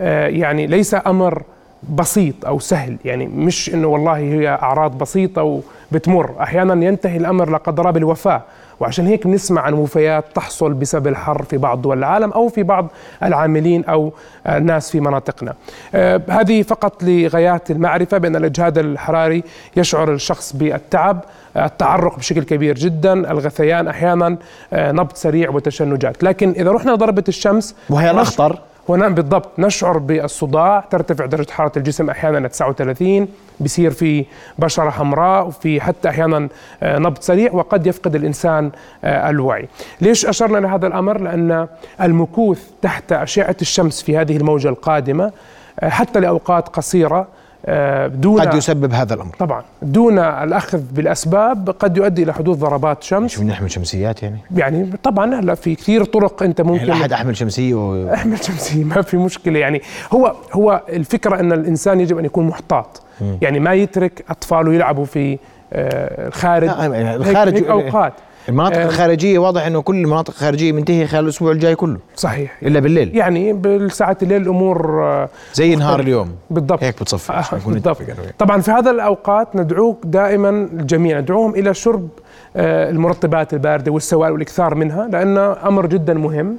آه، 0.00 0.26
يعني 0.26 0.66
ليس 0.66 0.96
أمر 1.06 1.42
بسيط 1.82 2.46
أو 2.46 2.58
سهل. 2.58 2.96
يعني 3.04 3.26
مش 3.26 3.74
إنه 3.74 3.88
والله 3.88 4.16
هي 4.16 4.48
أعراض 4.48 4.98
بسيطة 4.98 5.60
وبتمر. 5.92 6.34
أحيانا 6.40 6.84
ينتهي 6.84 7.16
الأمر 7.16 7.50
لا 7.50 7.58
قدر 7.58 7.90
بالوفاة. 7.90 8.42
وعشان 8.80 9.06
هيك 9.06 9.26
بنسمع 9.26 9.62
عن 9.62 9.72
وفيات 9.72 10.24
تحصل 10.34 10.74
بسبب 10.74 11.06
الحر 11.06 11.42
في 11.42 11.56
بعض 11.56 11.82
دول 11.82 11.98
العالم 11.98 12.32
أو 12.32 12.48
في 12.48 12.62
بعض 12.62 12.88
العاملين 13.22 13.84
أو 13.84 14.12
الناس 14.46 14.90
في 14.90 15.00
مناطقنا. 15.00 15.54
آه، 15.94 16.20
هذه 16.28 16.62
فقط 16.62 17.02
لغايات 17.02 17.70
المعرفة 17.70 18.18
بأن 18.18 18.36
الإجهاد 18.36 18.78
الحراري 18.78 19.44
يشعر 19.76 20.12
الشخص 20.12 20.56
بالتعب، 20.56 21.24
التعرق 21.56 22.18
بشكل 22.18 22.42
كبير 22.42 22.74
جدا، 22.74 23.12
الغثيان 23.12 23.88
أحيانا، 23.88 24.36
آه، 24.72 24.92
نبض 24.92 25.14
سريع 25.14 25.50
وتشنجات، 25.50 26.22
لكن 26.22 26.50
إذا 26.50 26.70
رحنا 26.72 26.94
ضربه 26.94 27.24
الشمس 27.28 27.74
وهي 27.90 28.10
الأخطر. 28.10 28.58
ونعم 28.88 29.14
بالضبط 29.14 29.58
نشعر 29.58 29.98
بالصداع 29.98 30.84
ترتفع 30.90 31.26
درجة 31.26 31.50
حرارة 31.50 31.72
الجسم 31.76 32.10
أحيانا 32.10 32.48
39 32.48 33.28
بصير 33.60 33.90
في 33.90 34.24
بشرة 34.58 34.90
حمراء 34.90 35.46
وفي 35.46 35.80
حتى 35.80 36.08
أحيانا 36.08 36.48
آه، 36.82 36.98
نبض 36.98 37.18
سريع 37.20 37.52
وقد 37.52 37.86
يفقد 37.86 38.14
الإنسان 38.14 38.70
آه، 39.04 39.30
الوعي 39.30 39.68
ليش 40.00 40.26
أشرنا 40.26 40.58
لهذا 40.58 40.86
الأمر؟ 40.86 41.20
لأن 41.20 41.68
المكوث 42.02 42.70
تحت 42.82 43.12
أشعة 43.12 43.56
الشمس 43.62 44.02
في 44.02 44.16
هذه 44.16 44.36
الموجة 44.36 44.68
القادمة 44.68 45.32
آه، 45.80 45.88
حتى 45.88 46.20
لأوقات 46.20 46.68
قصيرة 46.68 47.28
دون 48.08 48.40
قد 48.40 48.54
يسبب 48.54 48.92
هذا 48.92 49.14
الأمر. 49.14 49.34
طبعا 49.38 49.62
دون 49.82 50.18
الأخذ 50.18 50.80
بالأسباب 50.92 51.70
قد 51.70 51.96
يؤدي 51.96 52.22
إلى 52.22 52.34
حدوث 52.34 52.58
ضربات 52.58 53.02
شمس. 53.02 53.30
شو 53.30 53.42
نحمل 53.42 53.70
شمسيات 53.70 54.22
يعني. 54.22 54.38
يعني 54.56 54.90
طبعا 55.02 55.34
هلا 55.34 55.54
في 55.54 55.74
كثير 55.74 56.04
طرق 56.04 56.42
أنت 56.42 56.58
يعني 56.58 56.72
ممكن 56.72 56.88
يعني 56.88 57.00
أحد 57.00 57.12
أحمل 57.12 57.36
شمسية 57.36 57.74
و... 57.74 58.08
أحمل 58.14 58.44
شمسية 58.44 58.84
ما 58.84 59.02
في 59.02 59.16
مشكلة. 59.16 59.58
يعني 59.58 59.82
هو 60.12 60.34
هو 60.52 60.82
الفكرة 60.88 61.40
أن 61.40 61.52
الإنسان 61.52 62.00
يجب 62.00 62.18
أن 62.18 62.24
يكون 62.24 62.46
محتاط. 62.46 63.02
يعني 63.42 63.60
ما 63.60 63.74
يترك 63.74 64.24
أطفاله 64.30 64.74
يلعبوا 64.74 65.04
في 65.04 65.38
آه، 65.72 66.28
الخارج. 66.28 66.68
الخارج 66.68 67.54
هيك 67.54 67.68
أوقات. 67.68 68.12
المناطق 68.48 68.76
آه 68.76 68.84
الخارجية 68.84 69.38
واضح 69.38 69.66
إنه 69.66 69.82
كل 69.82 69.96
المناطق 69.96 70.30
الخارجية 70.30 70.72
منتهية 70.72 71.06
خلال 71.06 71.24
الأسبوع 71.24 71.52
الجاي 71.52 71.74
كله. 71.74 71.98
صحيح. 72.16 72.58
إلا 72.62 72.80
بالليل. 72.80 73.16
يعني 73.16 73.52
بالساعات 73.52 74.22
الليل 74.22 74.42
الأمور 74.42 75.02
آه 75.02 75.28
زي 75.54 75.76
نهار 75.76 76.00
اليوم. 76.00 76.34
بالضبط. 76.50 76.82
هيك 76.82 77.00
بتصفي. 77.02 77.32
آه 77.32 77.44
بالضبط. 77.66 78.02
طبعا 78.38 78.60
في 78.60 78.70
هذا 78.70 78.90
الأوقات 78.90 79.56
ندعوك 79.56 79.98
دائما 80.04 80.50
الجميع. 80.50 81.20
ندعوهم 81.20 81.54
إلى 81.54 81.74
شرب 81.74 82.08
آه 82.56 82.90
المرطبات 82.90 83.54
الباردة 83.54 83.92
والسوائل 83.92 84.32
والإكثار 84.32 84.74
منها 84.74 85.08
لأنه 85.08 85.56
أمر 85.68 85.86
جدا 85.86 86.14
مهم 86.14 86.56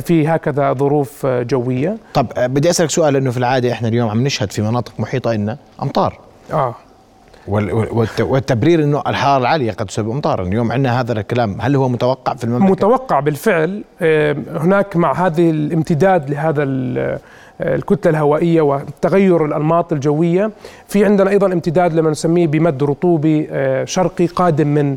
في 0.00 0.28
هكذا 0.28 0.72
ظروف 0.72 1.26
آه، 1.26 1.42
جوية. 1.42 1.96
طب 2.14 2.26
آه، 2.36 2.46
بدي 2.46 2.70
أسألك 2.70 2.90
سؤال 2.90 3.16
انه 3.16 3.30
في 3.30 3.36
العادة 3.36 3.72
إحنا 3.72 3.88
اليوم 3.88 4.10
عم 4.10 4.22
نشهد 4.24 4.52
في 4.52 4.62
مناطق 4.62 4.92
محيطة 4.98 5.32
لنا 5.32 5.58
أمطار. 5.82 6.18
آه. 6.52 6.74
والتبرير 8.20 8.82
إنه 8.84 9.02
الحرارة 9.06 9.40
العالية 9.40 9.72
قد 9.72 9.86
تسبب 9.86 10.10
امطارا 10.10 10.42
اليوم 10.42 10.72
عندنا 10.72 11.00
هذا 11.00 11.12
الكلام. 11.12 11.60
هل 11.60 11.76
هو 11.76 11.88
متوقع 11.88 12.34
في 12.34 12.44
المملكة؟ 12.44 12.70
متوقع 12.72 13.20
بالفعل. 13.20 13.84
آه، 14.02 14.36
هناك 14.56 14.96
مع 14.96 15.26
هذه 15.26 15.50
الامتداد 15.50 16.30
لهذا 16.30 16.62
الكتلة 17.60 18.10
الهوائية 18.10 18.60
وتغير 18.60 19.44
الأنماط 19.44 19.92
الجوية. 19.92 20.50
في 20.88 21.04
عندنا 21.04 21.30
أيضا 21.30 21.46
امتداد 21.46 21.94
لما 21.94 22.10
نسميه 22.10 22.46
بمد 22.46 22.82
رطوبي 22.82 23.48
آه، 23.50 23.84
شرقي 23.84 24.26
قادم 24.26 24.66
من 24.66 24.96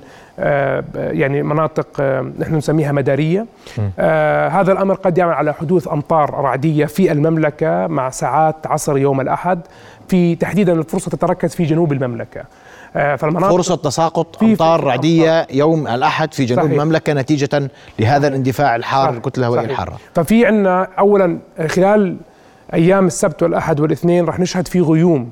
يعني 0.95 1.43
مناطق 1.43 2.01
نحن 2.39 2.55
نسميها 2.55 2.91
مدارية. 2.91 3.45
هذا 4.49 4.71
الأمر 4.71 4.95
قد 4.95 5.17
يعمل 5.17 5.33
على 5.33 5.53
حدوث 5.53 5.87
أمطار 5.87 6.29
رعدية 6.33 6.85
في 6.85 7.11
المملكة 7.11 7.87
مع 7.87 8.09
ساعات 8.09 8.55
عصر 8.65 8.97
يوم 8.97 9.21
الأحد. 9.21 9.59
في 10.07 10.35
تحديدا 10.35 10.73
الفرصة 10.73 11.11
تتركز 11.11 11.55
في 11.55 11.63
جنوب 11.63 11.91
المملكة. 11.93 12.41
آه، 12.95 13.15
فالمناطق 13.15 13.55
فرصة 13.55 13.75
تساقط 13.75 14.43
أمطار 14.43 14.83
رعدية 14.83 15.47
يوم 15.51 15.87
الأحد 15.87 16.33
في 16.33 16.45
جنوب 16.45 16.65
صحيح. 16.65 16.79
المملكة 16.81 17.13
نتيجة 17.13 17.69
لهذا 17.99 18.27
الاندفاع 18.27 18.75
الحار 18.75 19.09
الكتلة 19.09 19.47
الهوائية 19.47 19.69
الحارة. 19.69 19.97
ففي 20.15 20.45
عندنا 20.45 20.87
أولا 20.99 21.37
خلال 21.67 22.17
أيام 22.73 23.07
السبت 23.07 23.43
والأحد 23.43 23.79
والاثنين 23.79 24.25
رح 24.25 24.39
نشهد 24.39 24.67
في 24.67 24.81
غيوم 24.81 25.29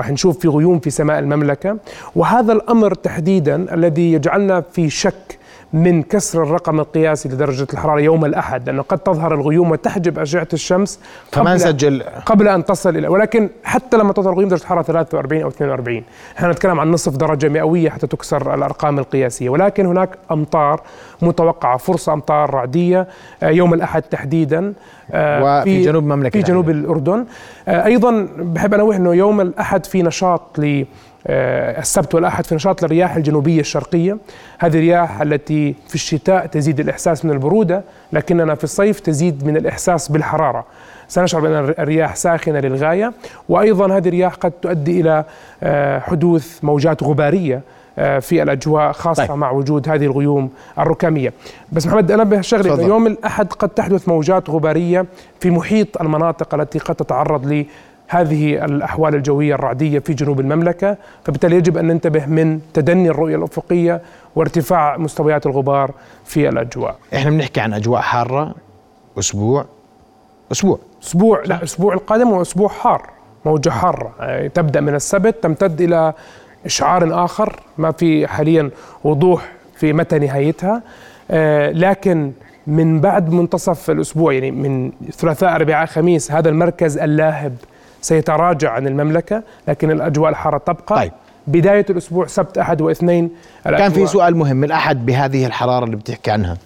رح 0.00 0.10
نشوف 0.10 0.38
في 0.38 0.48
غيوم 0.48 0.78
في 0.78 0.90
سماء 0.90 1.18
المملكة. 1.18 1.76
وهذا 2.16 2.52
الأمر 2.52 2.94
تحديدا 2.94 3.74
الذي 3.74 4.12
يجعلنا 4.12 4.60
في 4.60 4.90
شك 4.90 5.37
من 5.72 6.02
كسر 6.02 6.42
الرقم 6.42 6.80
القياسي 6.80 7.28
لدرجة 7.28 7.66
الحرارة 7.72 8.00
يوم 8.00 8.24
الأحد 8.24 8.66
لأنه 8.66 8.82
قد 8.82 8.98
تظهر 8.98 9.34
الغيوم 9.34 9.70
وتحجب 9.70 10.18
أشعة 10.18 10.48
الشمس 10.52 11.00
فما 11.32 11.54
نسجل 11.54 12.02
قبل 12.26 12.48
أن 12.48 12.64
تصل 12.64 12.96
إلى 12.96 13.08
ولكن 13.08 13.50
حتى 13.64 13.96
لما 13.96 14.12
تظهر 14.12 14.32
الغيوم 14.32 14.48
درجة 14.48 14.62
الحرارة 14.62 14.82
43 14.82 15.42
أو 15.42 15.48
42 15.48 16.02
إحنا 16.36 16.50
نتكلم 16.52 16.80
عن 16.80 16.90
نصف 16.90 17.16
درجة 17.16 17.48
مئوية 17.48 17.90
حتى 17.90 18.06
تكسر 18.06 18.54
الأرقام 18.54 18.98
القياسية. 18.98 19.48
ولكن 19.48 19.86
هناك 19.86 20.18
أمطار 20.30 20.80
متوقعة 21.22 21.76
فرصة 21.76 22.12
أمطار 22.12 22.54
رعدية 22.54 23.08
آه، 23.42 23.48
يوم 23.48 23.74
الأحد 23.74 24.02
تحديدا 24.02 24.74
آه، 25.10 25.60
وفي 25.60 25.82
جنوب 25.82 26.02
المملكة 26.02 26.40
في 26.40 26.46
جنوب 26.46 26.70
الأردن. 26.70 27.26
آه، 27.68 27.84
أيضا 27.84 28.28
بحب 28.38 28.74
أنوه 28.74 28.96
أنه 28.96 29.14
يوم 29.14 29.40
الأحد 29.40 29.86
في 29.86 30.02
نشاط 30.02 30.58
ل 30.58 30.84
السبت 31.28 32.14
والأحد 32.14 32.46
في 32.46 32.54
نشاط 32.54 32.84
الرياح 32.84 33.16
الجنوبية 33.16 33.60
الشرقية. 33.60 34.16
هذه 34.58 34.74
الرياح 34.74 35.20
التي 35.20 35.74
في 35.88 35.94
الشتاء 35.94 36.46
تزيد 36.46 36.80
الإحساس 36.80 37.24
من 37.24 37.30
البرودة 37.30 37.82
لكننا 38.12 38.54
في 38.54 38.64
الصيف 38.64 39.00
تزيد 39.00 39.46
من 39.46 39.56
الإحساس 39.56 40.08
بالحرارة. 40.08 40.64
سنشعر 41.08 41.40
بأن 41.40 41.74
الرياح 41.78 42.16
ساخنة 42.16 42.60
للغاية 42.60 43.12
وأيضا 43.48 43.96
هذه 43.96 44.08
الرياح 44.08 44.34
قد 44.34 44.50
تؤدي 44.50 45.00
إلى 45.00 45.24
آه، 45.62 45.98
حدوث 45.98 46.58
موجات 46.64 47.02
غبارية 47.02 47.62
آه، 47.98 48.18
في 48.18 48.42
الأجواء 48.42 48.92
خاصة 48.92 49.26
طيب. 49.26 49.36
مع 49.36 49.50
وجود 49.50 49.88
هذه 49.88 50.04
الغيوم 50.04 50.50
الركامية. 50.78 51.32
بس 51.72 51.86
محمد 51.86 52.12
انبه 52.12 52.40
شغله 52.40 52.82
يوم 52.82 53.06
الأحد 53.06 53.52
قد 53.52 53.68
تحدث 53.68 54.08
موجات 54.08 54.50
غبارية 54.50 55.06
في 55.40 55.50
محيط 55.50 56.00
المناطق 56.00 56.54
التي 56.54 56.78
قد 56.78 56.94
تتعرض 56.94 57.46
هذه 58.08 58.64
الأحوال 58.64 59.14
الجوية 59.14 59.54
الرعدية 59.54 59.98
في 59.98 60.14
جنوب 60.14 60.40
المملكة 60.40 60.96
فبالتالي 61.24 61.56
يجب 61.56 61.76
أن 61.76 61.86
ننتبه 61.86 62.26
من 62.26 62.60
تدني 62.74 63.08
الرؤية 63.08 63.36
الأفقية 63.36 64.00
وارتفاع 64.36 64.96
مستويات 64.96 65.46
الغبار 65.46 65.90
في 66.24 66.48
الأجواء. 66.48 66.96
إحنا 67.14 67.30
بنحكي 67.30 67.60
عن 67.60 67.72
أجواء 67.74 68.00
حارة 68.00 68.54
أسبوع 69.18 69.64
أسبوع. 70.52 70.78
أسبوع 71.02 71.42
لا 71.44 71.62
أسبوع 71.62 71.94
القادم 71.94 72.28
هو 72.28 72.42
أسبوع 72.42 72.68
حار 72.68 73.10
موجة 73.44 73.70
حارة. 73.70 74.14
يعني 74.20 74.48
تبدأ 74.48 74.80
من 74.80 74.94
السبت 74.94 75.42
تمتد 75.42 75.80
إلى 75.80 76.12
إشعار 76.66 77.24
آخر 77.24 77.60
ما 77.78 77.92
في 77.92 78.26
حاليا 78.26 78.70
وضوح 79.04 79.52
في 79.76 79.92
متى 79.92 80.18
نهايتها. 80.18 80.82
آه، 81.30 81.70
لكن 81.70 82.32
من 82.66 83.00
بعد 83.00 83.32
منتصف 83.32 83.90
الأسبوع 83.90 84.32
يعني 84.32 84.50
من 84.50 84.92
ثلاثاء 85.10 85.54
أربعاء 85.54 85.86
خميس 85.86 86.32
هذا 86.32 86.48
المركز 86.48 86.98
اللاهب 86.98 87.56
سيتراجع 88.02 88.70
عن 88.70 88.86
المملكة 88.86 89.42
لكن 89.68 89.90
الأجواء 89.90 90.30
الحارة 90.30 90.58
تبقى. 90.58 90.96
طيب. 90.96 91.12
بداية 91.46 91.86
الأسبوع 91.90 92.26
سبت 92.26 92.58
أحد 92.58 92.80
واثنين 92.80 93.30
كان 93.64 93.90
في 93.92 94.06
سؤال 94.06 94.36
مهم 94.36 94.64
الأحد 94.64 95.06
بهذه 95.06 95.46
الحرارة 95.46 95.84
اللي 95.84 95.96
بتحكي 95.96 96.30
عنها. 96.30 96.56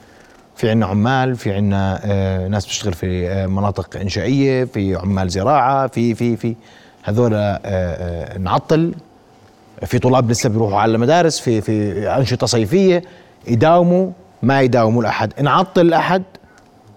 في 0.56 0.70
عنا 0.70 0.86
عمال 0.86 1.36
في 1.36 1.52
عنا 1.54 2.00
آه 2.04 2.48
ناس 2.48 2.66
بتشتغل 2.66 2.92
في 2.92 3.28
آه 3.28 3.46
مناطق 3.46 3.96
إنشائية 4.00 4.64
في 4.64 4.96
عمال 4.96 5.28
زراعة 5.30 5.86
في 5.86 6.14
في 6.14 6.36
في. 6.36 6.54
هذول 7.02 7.30
آه 7.34 8.38
نعطل. 8.38 8.94
في 9.86 9.98
طلاب 9.98 10.30
لسه 10.30 10.48
بيروحوا 10.48 10.78
على 10.80 10.94
المدارس 10.94 11.40
في 11.40 11.60
في 11.60 12.08
أنشطة 12.16 12.46
صيفية. 12.46 13.02
يداوموا 13.48 14.10
ما 14.42 14.60
يداوموا 14.60 15.02
الأحد. 15.02 15.32
نعطل 15.42 15.80
الأحد 15.80 16.22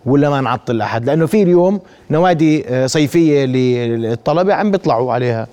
ولا 0.06 0.30
ما 0.30 0.42
نعطل 0.42 0.82
أحد؟ 0.82 1.06
لأنه 1.06 1.26
في 1.26 1.44
اليوم 1.44 1.80
نوادي 2.12 2.66
آه، 2.70 2.88
صيفية 2.88 3.46
للطلبة 3.46 4.54
عم 4.54 4.72
بيطلعوا 4.72 5.14
عليها 5.14 5.48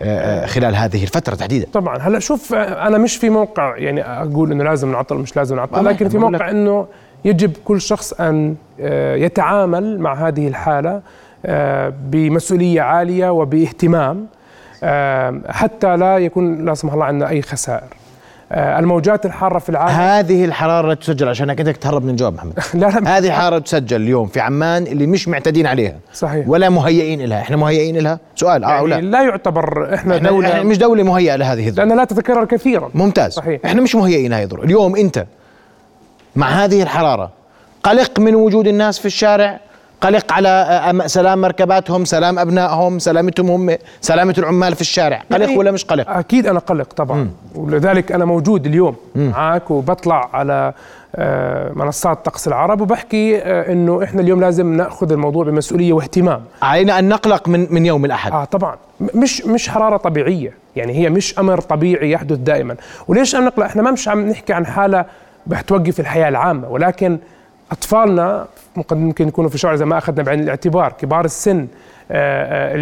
آه، 0.00 0.42
آه، 0.44 0.46
خلال 0.46 0.76
هذه 0.76 1.02
الفترة 1.02 1.34
تحديدا. 1.34 1.66
طبعا. 1.72 1.98
هلأ 1.98 2.18
شوف 2.18 2.54
أنا 2.54 2.98
مش 2.98 3.16
في 3.16 3.30
موقع 3.30 3.76
يعني 3.76 4.02
أقول 4.02 4.52
إنه 4.52 4.64
لازم 4.64 4.92
نعطل 4.92 5.16
مش 5.16 5.36
لازم 5.36 5.56
نعطل 5.56 5.84
لكن 5.84 6.08
في 6.08 6.18
موقع 6.18 6.50
إنه 6.50 6.86
يجب 7.24 7.52
كل 7.64 7.80
شخص 7.80 8.12
أن 8.12 8.56
يتعامل 9.16 10.00
مع 10.00 10.28
هذه 10.28 10.48
الحالة 10.48 11.02
بمسؤولية 12.10 12.82
عالية 12.82 13.30
وباهتمام 13.30 14.26
حتى 15.48 15.96
لا 15.96 16.18
يكون 16.18 16.64
لا 16.64 16.74
سمح 16.74 16.92
الله 16.92 17.04
عندنا 17.04 17.28
أي 17.28 17.42
خسائر. 17.42 18.05
الموجات 18.52 19.26
الحارة 19.26 19.58
في 19.58 19.68
العالم. 19.68 19.94
هذه 19.94 20.44
الحرارة 20.44 20.94
تسجل 20.94 21.28
عشان 21.28 21.50
انك 21.50 21.76
تهرب 21.76 22.04
من 22.04 22.10
الجواب 22.10 22.34
محمد. 22.34 22.52
لا 22.74 22.86
لا. 22.86 23.18
هذه 23.18 23.30
حرارة 23.30 23.58
تسجل 23.58 24.02
اليوم 24.02 24.26
في 24.26 24.40
عمان 24.40 24.82
اللي 24.82 25.06
مش 25.06 25.28
معتادين 25.28 25.66
عليها. 25.66 25.96
صحيح. 26.12 26.48
ولا 26.48 26.68
مهيئين 26.68 27.22
لها. 27.22 27.40
إحنا 27.40 27.56
مهيئين 27.56 27.98
لها؟ 27.98 28.18
سؤال. 28.34 28.64
آه 28.64 28.88
يعني 28.88 29.00
لا. 29.00 29.10
لا 29.10 29.22
يعتبر 29.22 29.94
إحنا, 29.94 30.16
إحنا 30.16 30.28
دولة 30.28 30.48
إحنا 30.48 30.62
مش 30.62 30.78
دولة 30.78 31.02
مهيئة 31.02 31.36
لهذه 31.36 31.68
الظروف. 31.68 31.78
لأنها 31.78 31.96
لا 31.96 32.04
تتكرر 32.04 32.44
كثيرا. 32.44 32.90
ممتاز. 32.94 33.32
صحيح. 33.32 33.60
إحنا 33.64 33.82
مش 33.82 33.94
مهيئين 33.94 34.30
لهذه 34.30 34.42
الظروف. 34.42 34.64
اليوم 34.64 34.96
أنت 34.96 35.26
مع 36.36 36.48
هذه 36.48 36.82
الحرارة 36.82 37.30
قلق 37.82 38.20
من 38.20 38.34
وجود 38.34 38.66
الناس 38.66 38.98
في 38.98 39.06
الشارع؟ 39.06 39.60
قلق 40.00 40.32
على 40.32 41.02
سلام 41.06 41.40
مركباتهم 41.40 42.04
سلام 42.04 42.38
أبنائهم 42.38 42.98
سلامتهم 42.98 43.50
هم 43.50 43.76
سلامة 44.00 44.34
العمال 44.38 44.74
في 44.74 44.80
الشارع. 44.80 45.22
قلق 45.32 45.40
يعني 45.46 45.56
ولا 45.56 45.70
مش 45.70 45.84
قلق؟ 45.84 46.10
أكيد 46.10 46.46
أنا 46.46 46.58
قلق 46.58 46.92
طبعا. 46.92 47.16
م. 47.18 47.30
ولذلك 47.54 48.12
أنا 48.12 48.24
موجود 48.24 48.66
اليوم 48.66 48.96
م. 49.14 49.28
معك 49.30 49.70
وبطلع 49.70 50.30
على 50.32 50.72
آه، 51.16 51.72
منصات 51.74 52.24
طقس 52.24 52.48
العرب 52.48 52.80
وبحكي 52.80 53.38
آه، 53.38 53.72
إنه 53.72 54.04
إحنا 54.04 54.20
اليوم 54.20 54.40
لازم 54.40 54.76
نأخذ 54.76 55.12
الموضوع 55.12 55.44
بمسؤولية 55.44 55.92
واهتمام. 55.92 56.42
علينا 56.62 56.98
أن 56.98 57.08
نقلق 57.08 57.48
من 57.48 57.66
من 57.70 57.86
يوم 57.86 58.04
الأحد. 58.04 58.32
آه 58.32 58.44
طبعا. 58.44 58.76
مش 59.14 59.46
مش 59.46 59.68
حرارة 59.68 59.96
طبيعية. 59.96 60.52
يعني 60.76 60.92
هي 60.92 61.10
مش 61.10 61.38
أمر 61.38 61.60
طبيعي 61.60 62.10
يحدث 62.10 62.36
دائما. 62.38 62.76
وليش 63.08 63.34
عم 63.34 63.44
نقلق؟ 63.44 63.64
إحنا 63.66 63.82
ما 63.82 63.90
مش 63.90 64.08
عم 64.08 64.28
نحكي 64.28 64.52
عن 64.52 64.66
حالة 64.66 65.04
بتوقف 65.46 66.00
الحياة 66.00 66.28
العامة. 66.28 66.68
ولكن 66.68 67.18
أطفالنا 67.72 68.48
ممكن 68.90 69.28
يكونوا 69.28 69.50
في 69.50 69.58
شعور 69.58 69.74
إذا 69.74 69.84
ما 69.84 69.98
أخذنا 69.98 70.22
بعين 70.22 70.40
الاعتبار. 70.40 70.92
كبار 70.92 71.24
السن 71.24 71.66
آه، 72.10 72.72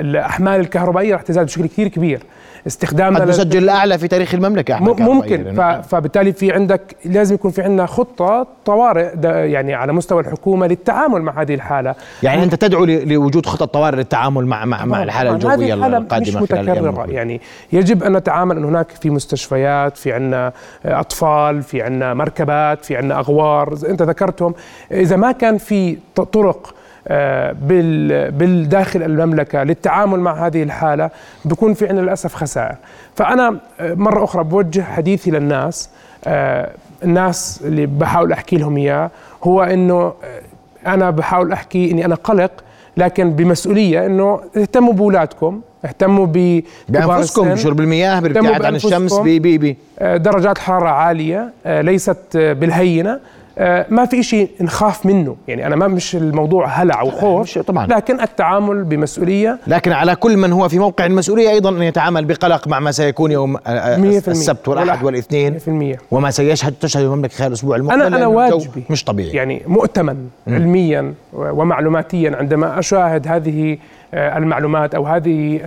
الأحمال 0.00 0.60
الكهربائية 0.60 1.14
رح 1.14 1.22
تزداد 1.22 1.46
بشكل 1.46 1.66
كثير 1.66 1.88
كبير. 1.88 2.22
استخدامنا 2.66 3.20
قد 3.20 3.28
نسجل 3.28 3.64
الأعلى 3.64 3.98
في 3.98 4.08
تاريخ 4.08 4.34
المملكة 4.34 4.74
إحنا 4.74 4.92
ممكن. 4.92 5.54
فبالتالي 5.88 6.32
في 6.32 6.52
عندك 6.52 6.96
لازم 7.04 7.34
يكون 7.34 7.50
في 7.50 7.62
عندنا 7.62 7.86
خطة 7.86 8.46
طوارئ 8.64 9.10
يعني 9.24 9.74
على 9.74 9.92
مستوى 9.92 10.20
الحكومة 10.20 10.66
للتعامل 10.66 11.22
مع 11.22 11.42
هذه 11.42 11.54
الحالة. 11.54 11.94
يعني 12.22 12.42
أنت 12.42 12.54
تدعو 12.54 12.84
لوجود 12.84 13.46
خطط 13.46 13.74
طوارئ 13.74 13.96
للتعامل 13.96 14.46
مع 14.46 14.64
مع, 14.64 14.84
مع 14.84 15.02
الحالة 15.02 15.30
الجوية 15.30 15.74
القادمة 15.74 16.18
مش 16.20 16.34
متكررة. 16.34 17.06
يعني 17.08 17.40
يجب 17.72 18.02
أن 18.02 18.16
نتعامل 18.16 18.56
أن 18.56 18.64
هناك 18.64 18.90
في 18.90 19.10
مستشفيات 19.10 19.96
في 19.96 20.12
عندنا 20.12 20.52
أطفال 20.84 21.62
في 21.62 21.82
عندنا 21.82 22.14
مركبات 22.14 22.84
في 22.84 22.96
عندنا 22.96 23.18
أغوار. 23.18 23.78
أنت 23.88 24.02
ذكرتهم 24.02 24.54
إذا 24.92 25.16
ما 25.16 25.32
كان 25.32 25.58
في 25.58 25.96
طرق 26.32 26.74
بالداخل 28.30 29.02
المملكة 29.02 29.62
للتعامل 29.62 30.20
مع 30.20 30.46
هذه 30.46 30.62
الحالة 30.62 31.10
بكون 31.44 31.74
في 31.74 31.88
عندنا 31.88 32.00
للأسف 32.00 32.34
خسائر. 32.34 32.76
فأنا 33.16 33.58
آه، 33.80 33.94
مرة 33.94 34.24
أخرى 34.24 34.44
بوجه 34.44 34.82
حديثي 34.82 35.30
للناس 35.30 35.90
آه، 36.24 36.70
الناس 37.04 37.62
اللي 37.64 37.86
بحاول 37.86 38.32
أحكي 38.32 38.56
لهم 38.56 38.76
إياه 38.76 39.10
هو 39.44 39.62
أنه 39.62 40.12
أنا 40.86 41.10
بحاول 41.10 41.52
أحكي 41.52 41.90
أني 41.90 42.04
أنا 42.04 42.14
قلق 42.14 42.50
لكن 42.96 43.30
بمسؤولية 43.30 44.06
أنه 44.06 44.40
اهتموا 44.56 44.92
بأولادكم 44.92 45.60
اهتموا 45.84 46.26
ب 46.26 46.62
بأنفسكم 46.88 47.48
بشرب 47.48 47.80
المياه 47.80 48.20
بالابتعاد 48.20 48.64
عن 48.64 48.74
الشمس 48.74 49.14
بي 49.18 49.38
بي 49.38 49.58
بي. 49.58 49.76
درجات 50.00 50.58
حرارة 50.58 50.88
عالية 50.88 51.52
ليست 51.66 52.36
بالهينة. 52.36 53.10
آه، 53.12 53.20
ما 53.88 54.04
في 54.04 54.22
شيء 54.22 54.50
نخاف 54.60 55.06
منه. 55.06 55.36
يعني 55.48 55.66
أنا 55.66 55.76
ما 55.76 55.88
مش 55.88 56.16
الموضوع 56.16 56.66
هلع 56.66 57.02
وخوف 57.02 57.58
طبعا. 57.58 57.86
لكن 57.86 58.20
التعامل 58.20 58.84
بمسؤولية. 58.84 59.58
لكن 59.66 59.92
على 59.92 60.16
كل 60.16 60.36
من 60.36 60.52
هو 60.52 60.68
في 60.68 60.78
موقع 60.78 61.06
المسؤولية 61.06 61.50
أيضا 61.50 61.70
أن 61.70 61.82
يتعامل 61.82 62.24
بقلق 62.24 62.68
مع 62.68 62.80
ما 62.80 62.90
سيكون 62.90 63.30
يوم 63.30 63.56
آه، 63.56 63.60
آه، 63.70 63.96
السبت 64.28 64.68
والأحد 64.68 65.04
والاثنين. 65.04 65.58
100% 65.58 65.98
وما 66.10 66.30
سيشهد 66.30 66.74
تشهد 66.80 67.02
المملكة 67.02 67.34
خلال 67.34 67.48
الأسبوع 67.48 67.76
المقبل 67.76 68.02
أنا 68.02 68.16
أنا 68.16 68.26
واجبي. 68.26 68.82
مش 68.90 69.04
طبيعي. 69.04 69.30
يعني 69.30 69.62
مؤتمن. 69.66 70.28
علميا 70.48 71.14
ومعلوماتيا 71.32 72.36
عندما 72.36 72.78
أشاهد 72.78 73.28
هذه 73.28 73.72
آه، 73.72 73.78
المعلومات 74.14 74.94
أو 74.94 75.06
هذه 75.06 75.60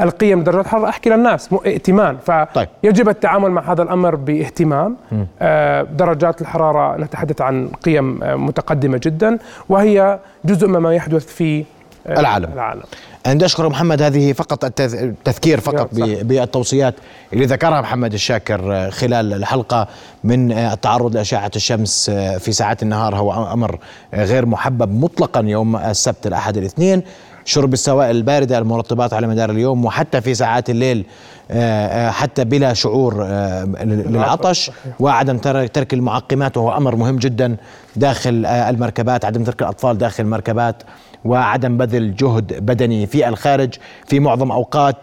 القيم 0.00 0.44
درجات 0.44 0.64
الحراره 0.64 0.88
أحكي 0.88 1.10
للناس 1.10 1.48
ائتمان. 1.66 2.16
فيجب 2.26 3.04
طيب. 3.04 3.08
التعامل 3.08 3.50
مع 3.50 3.72
هذا 3.72 3.82
الأمر 3.82 4.14
بإهتمام. 4.14 4.96
آه، 5.40 5.82
درجات 5.82 6.40
الحرارة 6.40 6.96
نتحدث 6.96 7.40
عن 7.40 7.68
قيم 7.68 8.22
آه، 8.22 8.36
متقدمة 8.36 9.00
جدا 9.02 9.38
وهي 9.68 10.18
جزء 10.44 10.68
مما 10.68 10.94
يحدث 10.94 11.26
في 11.26 11.64
العالم. 12.08 12.52
العالم. 12.52 12.82
أنا 13.26 13.44
أشكر 13.44 13.68
محمد 13.68 14.02
هذه 14.02 14.32
فقط 14.32 14.64
التذكير 14.64 15.60
فقط 15.60 15.88
بالتوصيات 15.94 16.94
اللي 17.32 17.46
ذكرها 17.46 17.80
محمد 17.80 18.12
الشاكر 18.12 18.90
خلال 18.90 19.32
الحلقة 19.32 19.88
من 20.24 20.52
التعرض 20.52 21.16
لأشعة 21.16 21.50
الشمس 21.56 22.10
في 22.10 22.52
ساعات 22.52 22.82
النهار. 22.82 23.16
هو 23.16 23.52
أمر 23.52 23.78
غير 24.14 24.46
محبب 24.46 25.04
مطلقا 25.04 25.40
يوم 25.40 25.76
السبت 25.76 26.26
الأحد 26.26 26.56
الاثنين. 26.56 27.02
شرب 27.46 27.72
السوائل 27.72 28.16
الباردة 28.16 28.58
المرطبات 28.58 29.12
على 29.12 29.26
مدار 29.26 29.50
اليوم 29.50 29.84
وحتى 29.84 30.20
في 30.20 30.34
ساعات 30.34 30.70
الليل 30.70 31.06
آه، 31.50 31.86
آه، 31.86 32.10
حتى 32.10 32.44
بلا 32.44 32.72
شعور 32.74 33.24
آه، 33.24 33.64
للعطش 33.84 34.70
وعدم 35.00 35.38
ترك 35.38 35.94
المعقمات 35.94 36.56
وهو 36.56 36.76
أمر 36.76 36.96
مهم 36.96 37.16
جدا 37.16 37.56
داخل 37.96 38.46
المركبات 38.46 39.24
عدم 39.24 39.44
ترك 39.44 39.62
الأطفال 39.62 39.98
داخل 39.98 40.24
المركبات 40.24 40.82
وعدم 41.24 41.76
بذل 41.76 42.14
جهد 42.14 42.66
بدني 42.66 43.06
في 43.06 43.28
الخارج. 43.28 43.74
في 44.06 44.20
معظم 44.20 44.50
أوقات 44.52 44.96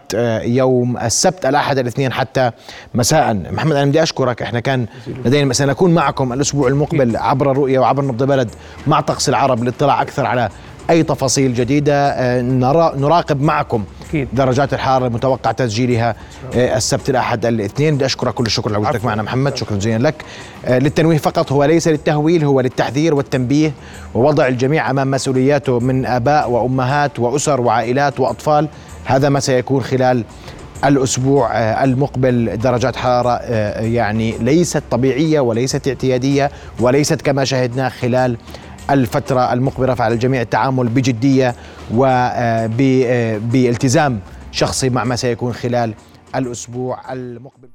يوم 0.44 0.98
السبت 0.98 1.46
الأحد 1.46 1.78
الاثنين 1.78 2.12
حتى 2.12 2.50
مساء. 2.94 3.34
محمد 3.34 3.76
أنا 3.76 3.90
بدي 3.90 4.02
أشكرك. 4.02 4.42
إحنا 4.42 4.60
كان 4.60 4.86
لدينا 5.24 5.54
سنكون 5.54 5.94
معكم 5.94 6.32
الأسبوع 6.32 6.68
المقبل 6.68 7.16
عبر 7.16 7.50
الرؤية 7.50 7.78
وعبر 7.78 8.04
نبض 8.04 8.22
بلد 8.22 8.50
مع 8.86 9.00
طقس 9.00 9.28
العرب 9.28 9.62
للاطلاع 9.62 10.02
أكثر 10.02 10.26
على 10.26 10.48
أي 10.90 11.02
تفاصيل 11.02 11.54
جديدة 11.54 12.08
آه، 12.08 12.40
نرى 12.42 12.92
نراقب 12.96 13.42
معكم 13.42 13.84
أكيد. 14.08 14.28
درجات 14.32 14.74
الحرارة 14.74 15.06
المتوقع 15.06 15.52
تسجيلها 15.52 16.14
آه، 16.54 16.76
السبت 16.76 17.10
الأحد 17.10 17.46
الاثنين. 17.46 17.94
بدي 17.94 18.04
أشكرك 18.04 18.34
كل 18.34 18.46
الشكر 18.46 18.70
لوجودك 18.70 19.04
معنا 19.04 19.22
محمد. 19.22 19.56
شكرا 19.56 19.76
جزيلا 19.76 20.08
لك. 20.08 20.14
آه، 20.64 20.78
للتنويه 20.78 21.18
فقط 21.18 21.52
هو 21.52 21.64
ليس 21.64 21.88
للتهويل 21.88 22.44
هو 22.44 22.60
للتحذير 22.60 23.14
والتنبيه 23.14 23.72
ووضع 24.14 24.46
الجميع 24.46 24.90
أمام 24.90 25.10
مسؤولياته 25.10 25.80
من 25.80 26.06
آباء 26.06 26.50
وأمهات 26.50 27.18
وأسر 27.18 27.60
وعائلات 27.60 28.20
وأطفال. 28.20 28.68
هذا 29.04 29.28
ما 29.28 29.40
سيكون 29.40 29.82
خلال 29.82 30.24
الأسبوع 30.84 31.50
المقبل. 31.84 32.56
درجات 32.56 32.96
حرارة 32.96 33.36
يعني 33.80 34.34
ليست 34.38 34.82
طبيعية 34.90 35.40
وليست 35.40 35.88
اعتيادية 35.88 36.50
وليست 36.80 37.22
كما 37.22 37.44
شاهدنا 37.44 37.88
خلال 37.88 38.36
الفترة 38.90 39.52
المقبلة 39.52 39.94
فعلى 39.94 40.14
الجميع 40.14 40.40
التعامل 40.40 40.88
بجدية 40.88 41.54
وبالتزام 41.94 43.02
آه، 44.12 44.16
آه، 44.16 44.20
شخصي 44.52 44.90
مع 44.90 45.04
ما 45.04 45.16
سيكون 45.16 45.52
خلال 45.52 45.94
الأسبوع 46.36 47.12
المقبل. 47.12 47.68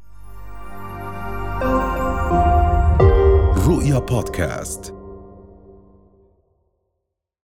رؤيا 3.68 4.00
بودكاست. 4.00 4.99